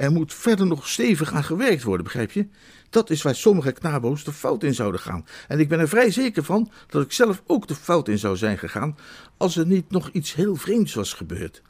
Er 0.00 0.12
moet 0.12 0.34
verder 0.34 0.66
nog 0.66 0.88
stevig 0.88 1.32
aan 1.32 1.44
gewerkt 1.44 1.82
worden, 1.82 2.04
begrijp 2.04 2.32
je? 2.32 2.46
Dat 2.90 3.10
is 3.10 3.22
waar 3.22 3.34
sommige 3.34 3.72
knabo's 3.72 4.24
de 4.24 4.32
fout 4.32 4.62
in 4.62 4.74
zouden 4.74 5.00
gaan. 5.00 5.26
En 5.48 5.58
ik 5.58 5.68
ben 5.68 5.78
er 5.78 5.88
vrij 5.88 6.10
zeker 6.10 6.44
van 6.44 6.70
dat 6.88 7.02
ik 7.02 7.12
zelf 7.12 7.42
ook 7.46 7.68
de 7.68 7.74
fout 7.74 8.08
in 8.08 8.18
zou 8.18 8.36
zijn 8.36 8.58
gegaan 8.58 8.96
als 9.36 9.56
er 9.56 9.66
niet 9.66 9.90
nog 9.90 10.10
iets 10.12 10.34
heel 10.34 10.56
vreemds 10.56 10.94
was 10.94 11.12
gebeurd. 11.12 11.62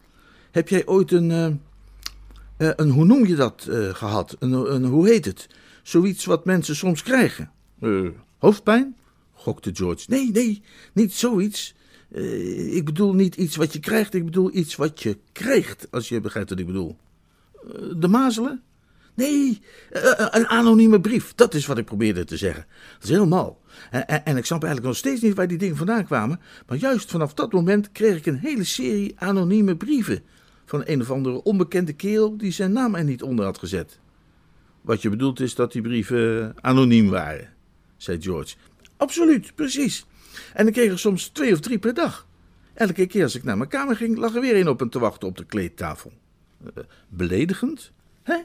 Heb 0.50 0.68
jij 0.68 0.86
ooit 0.86 1.12
een, 1.12 1.30
uh, 1.30 2.70
een 2.76 2.90
hoe 2.90 3.04
noem 3.04 3.26
je 3.26 3.34
dat, 3.34 3.66
uh, 3.70 3.94
gehad? 3.94 4.36
Een, 4.38 4.52
een, 4.52 4.84
hoe 4.84 5.08
heet 5.08 5.24
het? 5.24 5.46
Zoiets 5.82 6.24
wat 6.24 6.44
mensen 6.44 6.76
soms 6.76 7.02
krijgen. 7.02 7.50
hoofdpijn? 8.38 8.96
gokte 9.32 9.70
George. 9.74 10.04
Nee, 10.06 10.30
nee, 10.30 10.62
niet 10.92 11.12
zoiets. 11.12 11.74
ik 12.70 12.84
bedoel 12.84 13.14
niet 13.14 13.36
iets 13.36 13.56
wat 13.56 13.72
je 13.72 13.80
krijgt, 13.80 14.14
ik 14.14 14.24
bedoel 14.24 14.50
iets 14.52 14.76
wat 14.76 15.02
je 15.02 15.18
krijgt, 15.32 15.86
als 15.90 16.08
je 16.08 16.20
begrijpt 16.20 16.50
wat 16.50 16.58
ik 16.58 16.66
bedoel. 16.66 16.96
De 17.96 18.08
mazelen? 18.08 18.62
Nee, 19.14 19.60
een 20.30 20.46
anonieme 20.46 21.00
brief. 21.00 21.34
Dat 21.34 21.54
is 21.54 21.66
wat 21.66 21.78
ik 21.78 21.84
probeerde 21.84 22.24
te 22.24 22.36
zeggen. 22.36 22.66
Dat 22.92 23.02
is 23.02 23.08
helemaal. 23.08 23.60
En, 23.90 24.06
en, 24.06 24.36
ik 24.36 24.44
snap 24.44 24.62
eigenlijk 24.62 24.92
nog 24.92 24.96
steeds 24.96 25.20
niet 25.20 25.34
waar 25.34 25.48
die 25.48 25.58
dingen 25.58 25.76
vandaan 25.76 26.04
kwamen. 26.04 26.40
Maar 26.66 26.76
juist 26.76 27.10
vanaf 27.10 27.34
dat 27.34 27.52
moment 27.52 27.92
kreeg 27.92 28.16
ik 28.16 28.26
een 28.26 28.38
hele 28.38 28.64
serie 28.64 29.14
anonieme 29.18 29.76
brieven. 29.76 30.22
Van 30.66 30.82
een 30.84 31.00
of 31.00 31.10
andere 31.10 31.42
onbekende 31.42 31.92
kerel 31.92 32.36
die 32.36 32.52
zijn 32.52 32.72
naam 32.72 32.94
er 32.94 33.04
niet 33.04 33.22
onder 33.22 33.44
had 33.44 33.58
gezet. 33.58 33.98
Wat 34.80 35.02
je 35.02 35.10
bedoelt 35.10 35.40
is 35.40 35.54
dat 35.54 35.72
die 35.72 35.82
brieven 35.82 36.54
anoniem 36.60 37.08
waren, 37.08 37.48
zei 37.96 38.20
George. 38.20 38.56
Absoluut, 38.96 39.54
precies. 39.54 40.06
En 40.54 40.66
ik 40.66 40.72
kreeg 40.72 40.90
er 40.90 40.98
soms 40.98 41.28
twee 41.28 41.52
of 41.52 41.60
drie 41.60 41.78
per 41.78 41.94
dag. 41.94 42.26
Elke 42.74 43.06
keer 43.06 43.22
als 43.22 43.34
ik 43.34 43.44
naar 43.44 43.56
mijn 43.56 43.68
kamer 43.68 43.96
ging, 43.96 44.16
lag 44.16 44.34
er 44.34 44.40
weer 44.40 44.56
een 44.56 44.68
op 44.68 44.78
hem 44.78 44.90
te 44.90 44.98
wachten 44.98 45.28
op 45.28 45.36
de 45.36 45.44
kleedtafel. 45.44 46.12
Uh, 46.64 46.82
beledigend, 47.08 47.92
hè? 48.22 48.36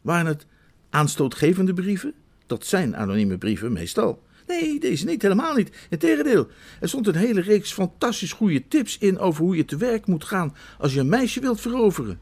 Waren 0.00 0.26
het 0.26 0.46
aanstootgevende 0.90 1.74
brieven? 1.74 2.14
Dat 2.46 2.66
zijn 2.66 2.96
anonieme 2.96 3.38
brieven 3.38 3.72
meestal. 3.72 4.22
Nee, 4.46 4.80
deze 4.80 5.04
niet, 5.04 5.22
helemaal 5.22 5.54
niet. 5.54 5.86
Integendeel, 5.90 6.48
er 6.80 6.88
stond 6.88 7.06
een 7.06 7.14
hele 7.14 7.40
reeks 7.40 7.72
fantastisch 7.72 8.32
goede 8.32 8.68
tips 8.68 8.98
in 8.98 9.18
over 9.18 9.44
hoe 9.44 9.56
je 9.56 9.64
te 9.64 9.76
werk 9.76 10.06
moet 10.06 10.24
gaan 10.24 10.54
als 10.78 10.94
je 10.94 11.00
een 11.00 11.08
meisje 11.08 11.40
wilt 11.40 11.60
veroveren. 11.60 12.20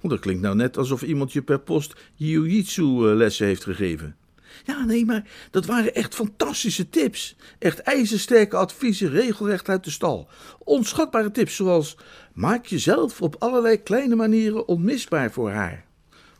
Dat 0.00 0.20
klinkt 0.20 0.42
nou 0.42 0.56
net 0.56 0.76
alsof 0.76 1.02
iemand 1.02 1.32
je 1.32 1.42
per 1.42 1.60
post 1.60 1.94
jiu-jitsu 2.14 3.08
eh, 3.08 3.16
lessen 3.16 3.46
heeft 3.46 3.64
gegeven. 3.64 4.16
Ja, 4.64 4.84
nee, 4.84 5.04
maar 5.04 5.24
dat 5.50 5.66
waren 5.66 5.94
echt 5.94 6.14
fantastische 6.14 6.88
tips. 6.88 7.36
Echt 7.58 7.78
ijzersterke 7.78 8.56
adviezen, 8.56 9.10
regelrecht 9.10 9.68
uit 9.68 9.84
de 9.84 9.90
stal. 9.90 10.28
Onschatbare 10.58 11.30
tips 11.30 11.56
zoals: 11.56 11.96
maak 12.32 12.66
jezelf 12.66 13.22
op 13.22 13.36
allerlei 13.38 13.82
kleine 13.82 14.14
manieren 14.14 14.68
onmisbaar 14.68 15.32
voor 15.32 15.50
haar. 15.50 15.84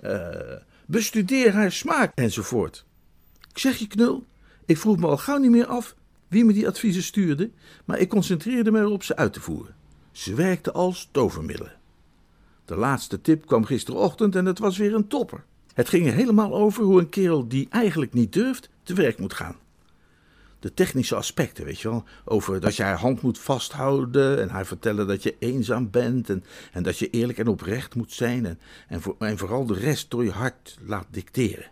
Uh, 0.05 0.29
bestudeer 0.87 1.53
haar 1.53 1.72
smaak 1.72 2.12
enzovoort. 2.14 2.85
Ik 3.51 3.59
zeg 3.59 3.77
je 3.77 3.87
knul, 3.87 4.27
ik 4.66 4.79
vroeg 4.79 4.96
me 4.96 5.07
al 5.07 5.16
gauw 5.16 5.38
niet 5.38 5.51
meer 5.51 5.66
af 5.66 5.94
wie 6.29 6.44
me 6.44 6.53
die 6.53 6.68
adviezen 6.68 7.03
stuurde, 7.03 7.51
maar 7.85 7.98
ik 7.98 8.09
concentreerde 8.09 8.70
me 8.70 8.81
erop 8.81 9.03
ze 9.03 9.16
uit 9.16 9.33
te 9.33 9.40
voeren. 9.40 9.75
Ze 10.12 10.35
werkte 10.35 10.72
als 10.72 11.09
tovermiddelen. 11.11 11.72
De 12.64 12.77
laatste 12.77 13.20
tip 13.20 13.46
kwam 13.46 13.64
gisterochtend 13.64 14.37
en 14.37 14.44
het 14.44 14.59
was 14.59 14.79
weer 14.79 14.94
een 14.94 15.09
topper. 15.09 15.44
Het 15.74 15.88
ging 15.88 16.06
er 16.06 16.12
helemaal 16.12 16.54
over 16.54 16.85
hoe 16.85 17.00
een 17.00 17.08
kerel 17.08 17.48
die 17.48 17.66
eigenlijk 17.70 18.12
niet 18.12 18.32
durft 18.32 18.68
te 18.82 18.94
werk 18.94 19.18
moet 19.18 19.35
gaan. 19.35 19.56
De 20.58 20.74
technische 20.74 21.14
aspecten, 21.14 21.64
weet 21.64 21.80
je 21.80 21.88
wel. 21.88 22.04
Over 22.24 22.61
dat 22.61 22.76
je 22.76 22.82
haar 22.82 22.98
hand 22.98 23.22
moet 23.22 23.38
vasthouden 23.38 24.40
en 24.40 24.48
haar 24.48 24.66
vertellen 24.66 25.06
dat 25.06 25.22
je 25.22 25.37
eenzaam 25.38 25.90
bent. 25.90 26.30
En, 26.72 26.82
dat 26.82 26.98
je 26.98 27.11
eerlijk 27.11 27.38
en 27.38 27.48
oprecht 27.48 27.94
moet 27.94 28.12
zijn. 28.12 28.58
En, 28.88 29.00
voor, 29.00 29.16
vooral 29.18 29.66
de 29.66 29.74
rest 29.74 30.11
door 30.11 30.24
je 30.24 30.30
hart 30.30 30.78
laat 30.87 31.06
dicteren. 31.11 31.70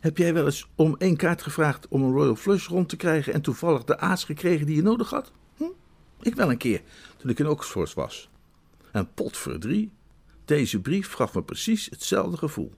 Heb 0.00 0.16
jij 0.16 0.34
wel 0.34 0.44
eens 0.44 0.68
om 0.74 0.96
één 0.98 1.16
kaart 1.16 1.42
gevraagd 1.42 1.88
om 1.88 2.02
een 2.02 2.12
Royal 2.12 2.36
Flush 2.36 2.66
rond 2.66 2.88
te 2.88 2.96
krijgen 2.96 3.32
en 3.32 3.40
toevallig 3.40 3.84
de 3.84 3.98
aas 3.98 4.24
gekregen 4.24 4.66
die 4.66 4.76
je 4.76 4.82
nodig 4.82 5.10
had? 5.10 5.32
Hm? 5.56 5.64
Ik 6.20 6.34
wel 6.34 6.50
een 6.50 6.56
keer, 6.56 6.82
toen 7.16 7.30
ik 7.30 7.38
in 7.38 7.48
Oxford 7.48 7.94
was. 7.94 8.30
En 8.92 9.08
pot 9.14 9.36
voor 9.36 9.58
drie, 9.58 9.90
deze 10.44 10.80
brief 10.80 11.12
gaf 11.12 11.34
me 11.34 11.42
precies 11.42 11.86
hetzelfde 11.90 12.36
gevoel. 12.36 12.72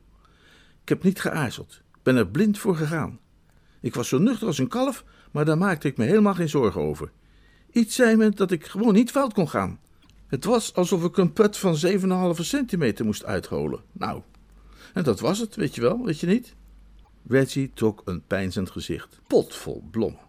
Ik 0.91 0.97
heb 0.97 1.05
niet 1.05 1.21
geaarzeld, 1.21 1.81
ben 2.03 2.17
er 2.17 2.29
blind 2.29 2.59
voor 2.59 2.77
gegaan. 2.77 3.19
Ik 3.81 3.95
was 3.95 4.09
zo 4.09 4.19
nuchter 4.19 4.47
als 4.47 4.59
een 4.59 4.69
kalf, 4.69 5.05
maar 5.31 5.45
daar 5.45 5.59
maakte 5.59 5.89
ik 5.89 5.97
me 5.97 6.05
helemaal 6.05 6.35
geen 6.35 6.49
zorgen 6.49 6.81
over. 6.81 7.11
Iets 7.73 7.95
zei 7.95 8.17
me 8.17 8.31
dat 8.31 8.51
ik 8.51 8.67
gewoon 8.67 8.95
niet 8.95 9.11
fout 9.11 9.33
kon 9.33 9.49
gaan. 9.49 9.81
Het 10.27 10.45
was 10.45 10.75
alsof 10.75 11.05
ik 11.05 11.17
een 11.17 11.33
put 11.33 11.57
van 11.57 11.77
7,5 12.35 12.41
centimeter 12.41 13.05
moest 13.05 13.25
uitholen. 13.25 13.81
Nou, 13.93 14.23
en 14.95 15.03
dat 15.03 15.21
was 15.21 15.39
het, 15.39 15.57
weet 15.57 15.75
je 15.75 15.81
wel, 15.81 16.05
weet 16.05 16.21
je 16.21 16.27
niet? 16.27 16.55
Reggie 17.29 17.71
trok 17.75 18.03
een 18.05 18.23
pijnzend 18.27 18.71
gezicht. 18.71 19.21
Potvol 19.27 19.85
blommen. 19.91 20.29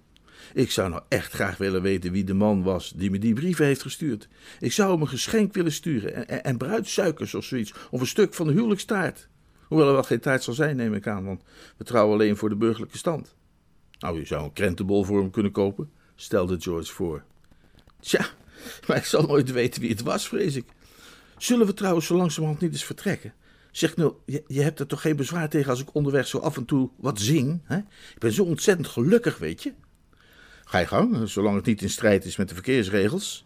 Ik 0.53 0.71
zou 0.71 0.89
nou 0.89 1.01
echt 1.07 1.33
graag 1.33 1.57
willen 1.57 1.81
weten 1.81 2.11
wie 2.11 2.23
de 2.23 2.33
man 2.33 2.63
was 2.63 2.93
die 2.95 3.11
me 3.11 3.19
die 3.19 3.33
brieven 3.33 3.65
heeft 3.65 3.81
gestuurd. 3.81 4.27
Ik 4.59 4.71
zou 4.71 4.91
hem 4.91 5.01
een 5.01 5.07
geschenk 5.07 5.53
willen 5.53 5.71
sturen 5.71 6.15
en, 6.15 6.27
en, 6.27 6.43
en 6.43 6.57
bruidsuikers 6.57 7.33
of 7.33 7.43
zoiets, 7.43 7.73
of 7.89 7.99
een 7.99 8.07
stuk 8.07 8.33
van 8.33 8.47
de 8.47 8.53
huwelijkstaart. 8.53 9.29
Hoewel 9.71 9.87
er 9.87 9.93
wel 9.93 10.03
geen 10.03 10.19
tijd 10.19 10.43
zal 10.43 10.53
zijn, 10.53 10.75
neem 10.75 10.93
ik 10.93 11.07
aan, 11.07 11.25
want 11.25 11.43
we 11.77 11.83
trouwen 11.83 12.13
alleen 12.13 12.37
voor 12.37 12.49
de 12.49 12.55
burgerlijke 12.55 12.97
stand. 12.97 13.35
Nou, 13.99 14.19
je 14.19 14.25
zou 14.25 14.43
een 14.43 14.53
krentenbol 14.53 15.03
voor 15.03 15.19
hem 15.19 15.29
kunnen 15.29 15.51
kopen, 15.51 15.91
stelde 16.15 16.61
George 16.61 16.93
voor. 16.93 17.23
Tja, 17.99 18.25
maar 18.87 18.97
ik 18.97 19.05
zal 19.05 19.21
nooit 19.21 19.51
weten 19.51 19.81
wie 19.81 19.89
het 19.89 20.01
was, 20.01 20.27
vrees 20.27 20.55
ik. 20.55 20.65
Zullen 21.37 21.65
we 21.65 21.73
trouwens 21.73 22.05
zo 22.05 22.15
langzamerhand 22.15 22.61
niet 22.61 22.71
eens 22.71 22.83
vertrekken? 22.83 23.33
Zeg 23.71 23.95
je, 23.95 24.43
je, 24.47 24.61
hebt 24.61 24.79
er 24.79 24.87
toch 24.87 25.01
geen 25.01 25.15
bezwaar 25.15 25.49
tegen 25.49 25.69
als 25.69 25.81
ik 25.81 25.95
onderweg 25.95 26.27
zo 26.27 26.37
af 26.37 26.57
en 26.57 26.65
toe 26.65 26.89
wat 26.95 27.19
zing? 27.19 27.61
Hè? 27.63 27.77
Ik 28.13 28.19
ben 28.19 28.31
zo 28.31 28.43
ontzettend 28.43 28.87
gelukkig, 28.87 29.37
weet 29.37 29.63
je. 29.63 29.73
Ga 30.65 30.77
je 30.77 30.87
gang, 30.87 31.29
zolang 31.29 31.55
het 31.55 31.65
niet 31.65 31.81
in 31.81 31.89
strijd 31.89 32.25
is 32.25 32.35
met 32.35 32.47
de 32.49 32.53
verkeersregels. 32.53 33.45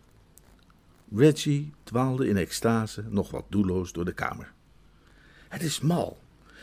Reggie 1.15 1.73
dwaalde 1.83 2.27
in 2.27 2.37
extase 2.37 3.03
nog 3.09 3.31
wat 3.31 3.45
doelloos 3.49 3.91
door 3.91 4.05
de 4.05 4.13
kamer. 4.13 4.54
Het 5.55 5.63
is 5.63 5.79
mal, 5.79 6.17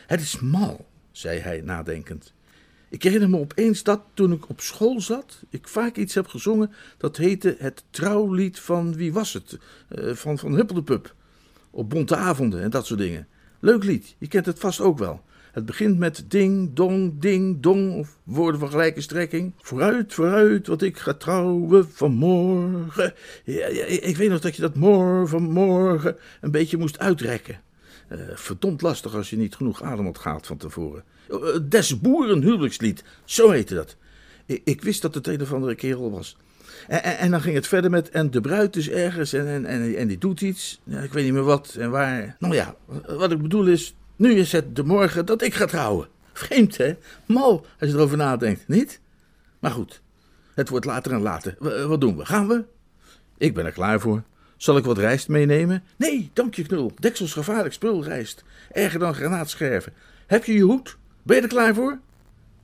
het 0.07 0.21
is 0.21 0.39
mal, 0.39 0.85
zei 1.11 1.39
hij 1.39 1.61
nadenkend. 1.61 2.33
Ik 2.89 3.03
herinner 3.03 3.29
me 3.29 3.37
opeens 3.37 3.83
dat 3.83 4.01
toen 4.13 4.31
ik 4.31 4.49
op 4.49 4.61
school 4.61 5.01
zat, 5.01 5.43
ik 5.49 5.67
vaak 5.67 5.95
iets 5.95 6.13
heb 6.13 6.27
gezongen 6.27 6.71
dat 6.97 7.17
heette 7.17 7.55
het 7.59 7.83
trouwlied 7.89 8.59
van 8.59 8.95
wie 8.95 9.13
was 9.13 9.33
het? 9.33 9.57
Uh, 9.89 10.13
van, 10.13 10.37
van 10.37 10.53
Huppeldepup. 10.53 11.15
Op 11.69 11.89
bonte 11.89 12.15
avonden 12.15 12.61
en 12.61 12.69
dat 12.69 12.85
soort 12.85 12.99
dingen. 12.99 13.27
Leuk 13.59 13.83
lied, 13.83 14.15
je 14.17 14.27
kent 14.27 14.45
het 14.45 14.59
vast 14.59 14.79
ook 14.79 14.97
wel. 14.97 15.21
Het 15.51 15.65
begint 15.65 15.97
met 15.97 16.25
ding, 16.27 16.73
dong, 16.73 17.21
ding, 17.21 17.61
dong, 17.61 17.93
of 17.93 18.17
woorden 18.23 18.59
van 18.59 18.69
gelijke 18.69 19.01
strekking. 19.01 19.53
Vooruit, 19.57 20.13
vooruit, 20.13 20.67
wat 20.67 20.81
ik 20.81 20.97
ga 20.97 21.13
trouwen 21.13 21.91
vanmorgen. 21.91 23.13
Ja, 23.43 23.65
ik 23.85 24.17
weet 24.17 24.29
nog 24.29 24.39
dat 24.39 24.55
je 24.55 24.61
dat 24.61 24.75
morgen, 24.75 25.27
vanmorgen 25.27 26.17
een 26.41 26.51
beetje 26.51 26.77
moest 26.77 26.99
uitrekken. 26.99 27.61
Uh, 28.11 28.19
verdomd 28.33 28.81
lastig 28.81 29.15
als 29.15 29.29
je 29.29 29.37
niet 29.37 29.55
genoeg 29.55 29.83
adem 29.83 30.07
ontgaat 30.07 30.47
van 30.47 30.57
tevoren. 30.57 31.03
Uh, 31.29 31.39
des 31.69 31.99
boeren 31.99 32.41
huwelijkslied, 32.41 33.03
zo 33.25 33.49
heette 33.49 33.75
dat. 33.75 33.95
Ik, 34.45 34.61
ik, 34.63 34.81
wist 34.81 35.01
dat 35.01 35.15
het 35.15 35.27
een 35.27 35.41
of 35.41 35.53
andere 35.53 35.75
kerel 35.75 36.11
was. 36.11 36.37
En, 36.87 37.03
en, 37.03 37.17
en, 37.17 37.31
dan 37.31 37.41
ging 37.41 37.55
het 37.55 37.67
verder 37.67 37.89
met, 37.89 38.09
en 38.09 38.31
de 38.31 38.41
bruid 38.41 38.75
is 38.75 38.89
ergens 38.89 39.33
en, 39.33 39.65
en, 39.65 39.95
en, 39.95 40.07
die 40.07 40.17
doet 40.17 40.41
iets. 40.41 40.81
Ik 40.85 41.13
weet 41.13 41.23
niet 41.23 41.33
meer 41.33 41.43
wat 41.43 41.75
en 41.79 41.89
waar. 41.89 42.35
Nou 42.39 42.53
ja, 42.53 42.75
wat 43.07 43.31
ik 43.31 43.41
bedoel 43.41 43.67
is, 43.67 43.95
nu 44.15 44.33
is 44.33 44.51
het 44.51 44.75
de 44.75 44.83
morgen 44.83 45.25
dat 45.25 45.41
ik 45.41 45.53
ga 45.53 45.65
trouwen. 45.65 46.07
Vreemd, 46.33 46.77
hè? 46.77 46.95
Mal, 47.25 47.65
als 47.79 47.89
je 47.89 47.95
erover 47.95 48.17
nadenkt, 48.17 48.67
niet? 48.67 48.99
Maar 49.59 49.71
goed, 49.71 50.01
het 50.53 50.69
wordt 50.69 50.85
later 50.85 51.11
en 51.11 51.21
later. 51.21 51.55
Wat 51.87 52.01
doen 52.01 52.17
we? 52.17 52.25
Gaan 52.25 52.47
we? 52.47 52.63
Ik 53.37 53.53
ben 53.53 53.65
er 53.65 53.71
klaar 53.71 53.99
voor. 53.99 54.23
Zal 54.57 54.77
ik 54.77 54.83
wat 54.83 54.97
rijst 54.97 55.27
meenemen? 55.27 55.83
Nee, 55.97 56.29
dank 56.33 56.55
je 56.55 56.63
knul. 56.63 56.91
Deksels 56.99 57.33
gevaarlijk 57.33 57.73
spul 57.73 58.03
rijst. 58.03 58.43
Erger 58.71 58.99
dan 58.99 59.13
granaatscherven. 59.13 59.93
Heb 60.27 60.45
je 60.45 60.53
je 60.53 60.61
hoed? 60.61 60.97
Ben 61.23 61.35
je 61.35 61.41
er 61.41 61.47
klaar 61.47 61.73
voor? 61.73 61.99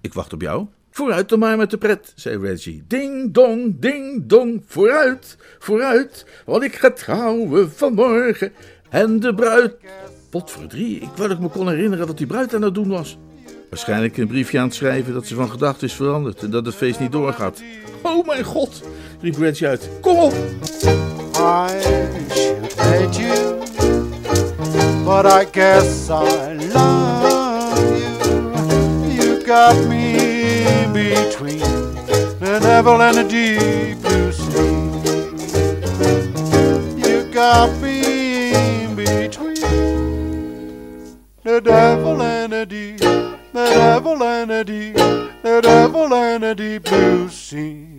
Ik 0.01 0.13
wacht 0.13 0.33
op 0.33 0.41
jou. 0.41 0.67
Vooruit 0.91 1.29
dan 1.29 1.39
maar 1.39 1.57
met 1.57 1.69
de 1.69 1.77
pret, 1.77 2.13
zei 2.15 2.37
Reggie. 2.37 2.83
Ding 2.87 3.33
dong, 3.33 3.75
ding 3.79 4.25
dong, 4.25 4.63
vooruit, 4.65 5.37
vooruit, 5.59 6.25
want 6.45 6.63
ik 6.63 6.75
ga 6.75 6.91
trouwen 6.91 7.71
vanmorgen. 7.71 8.51
En 8.89 9.19
de 9.19 9.33
bruid... 9.33 9.75
Potverdrie, 10.29 10.95
ik 10.95 11.09
wou 11.15 11.27
dat 11.27 11.37
ik 11.37 11.43
me 11.43 11.49
kon 11.49 11.69
herinneren 11.69 12.07
wat 12.07 12.17
die 12.17 12.27
bruid 12.27 12.53
aan 12.53 12.61
het 12.61 12.73
doen 12.73 12.87
was. 12.87 13.17
Waarschijnlijk 13.69 14.17
een 14.17 14.27
briefje 14.27 14.59
aan 14.59 14.65
het 14.65 14.75
schrijven 14.75 15.13
dat 15.13 15.27
ze 15.27 15.35
van 15.35 15.49
gedachten 15.49 15.87
is 15.87 15.93
veranderd 15.93 16.43
en 16.43 16.49
dat 16.49 16.65
het 16.65 16.75
feest 16.75 16.99
niet 16.99 17.11
doorgaat. 17.11 17.63
Oh 18.03 18.27
mijn 18.27 18.43
god, 18.43 18.83
riep 19.21 19.35
Reggie 19.35 19.67
uit. 19.67 19.89
Kom 20.01 20.17
op! 20.17 21.08
I 21.41 21.81
should 22.35 22.73
hate 22.73 23.17
you, 23.17 23.63
but 25.05 25.25
I 25.25 25.45
guess 25.45 26.09
I 26.09 26.53
love 26.53 27.79
you. 29.07 29.23
You 29.23 29.43
got 29.45 29.75
me 29.87 30.85
between 30.91 31.59
the 32.39 32.59
devil 32.61 33.01
and 33.01 33.17
the 33.17 33.23
deep 33.23 34.01
blue 34.01 34.31
sea. 34.33 34.89
You 37.07 37.31
got 37.31 37.71
me 37.81 38.93
between 38.95 39.55
the 41.43 41.61
devil 41.63 42.21
and 42.21 42.53
a 42.53 42.65
deep, 42.65 42.99
the 42.99 43.37
devil 43.53 44.21
and 44.23 44.51
a 44.51 44.63
deep, 44.65 44.95
the 44.95 45.61
devil 45.63 46.13
and 46.13 46.43
a 46.43 46.53
deep 46.53 46.83
blue 46.83 47.29
sea. 47.29 47.95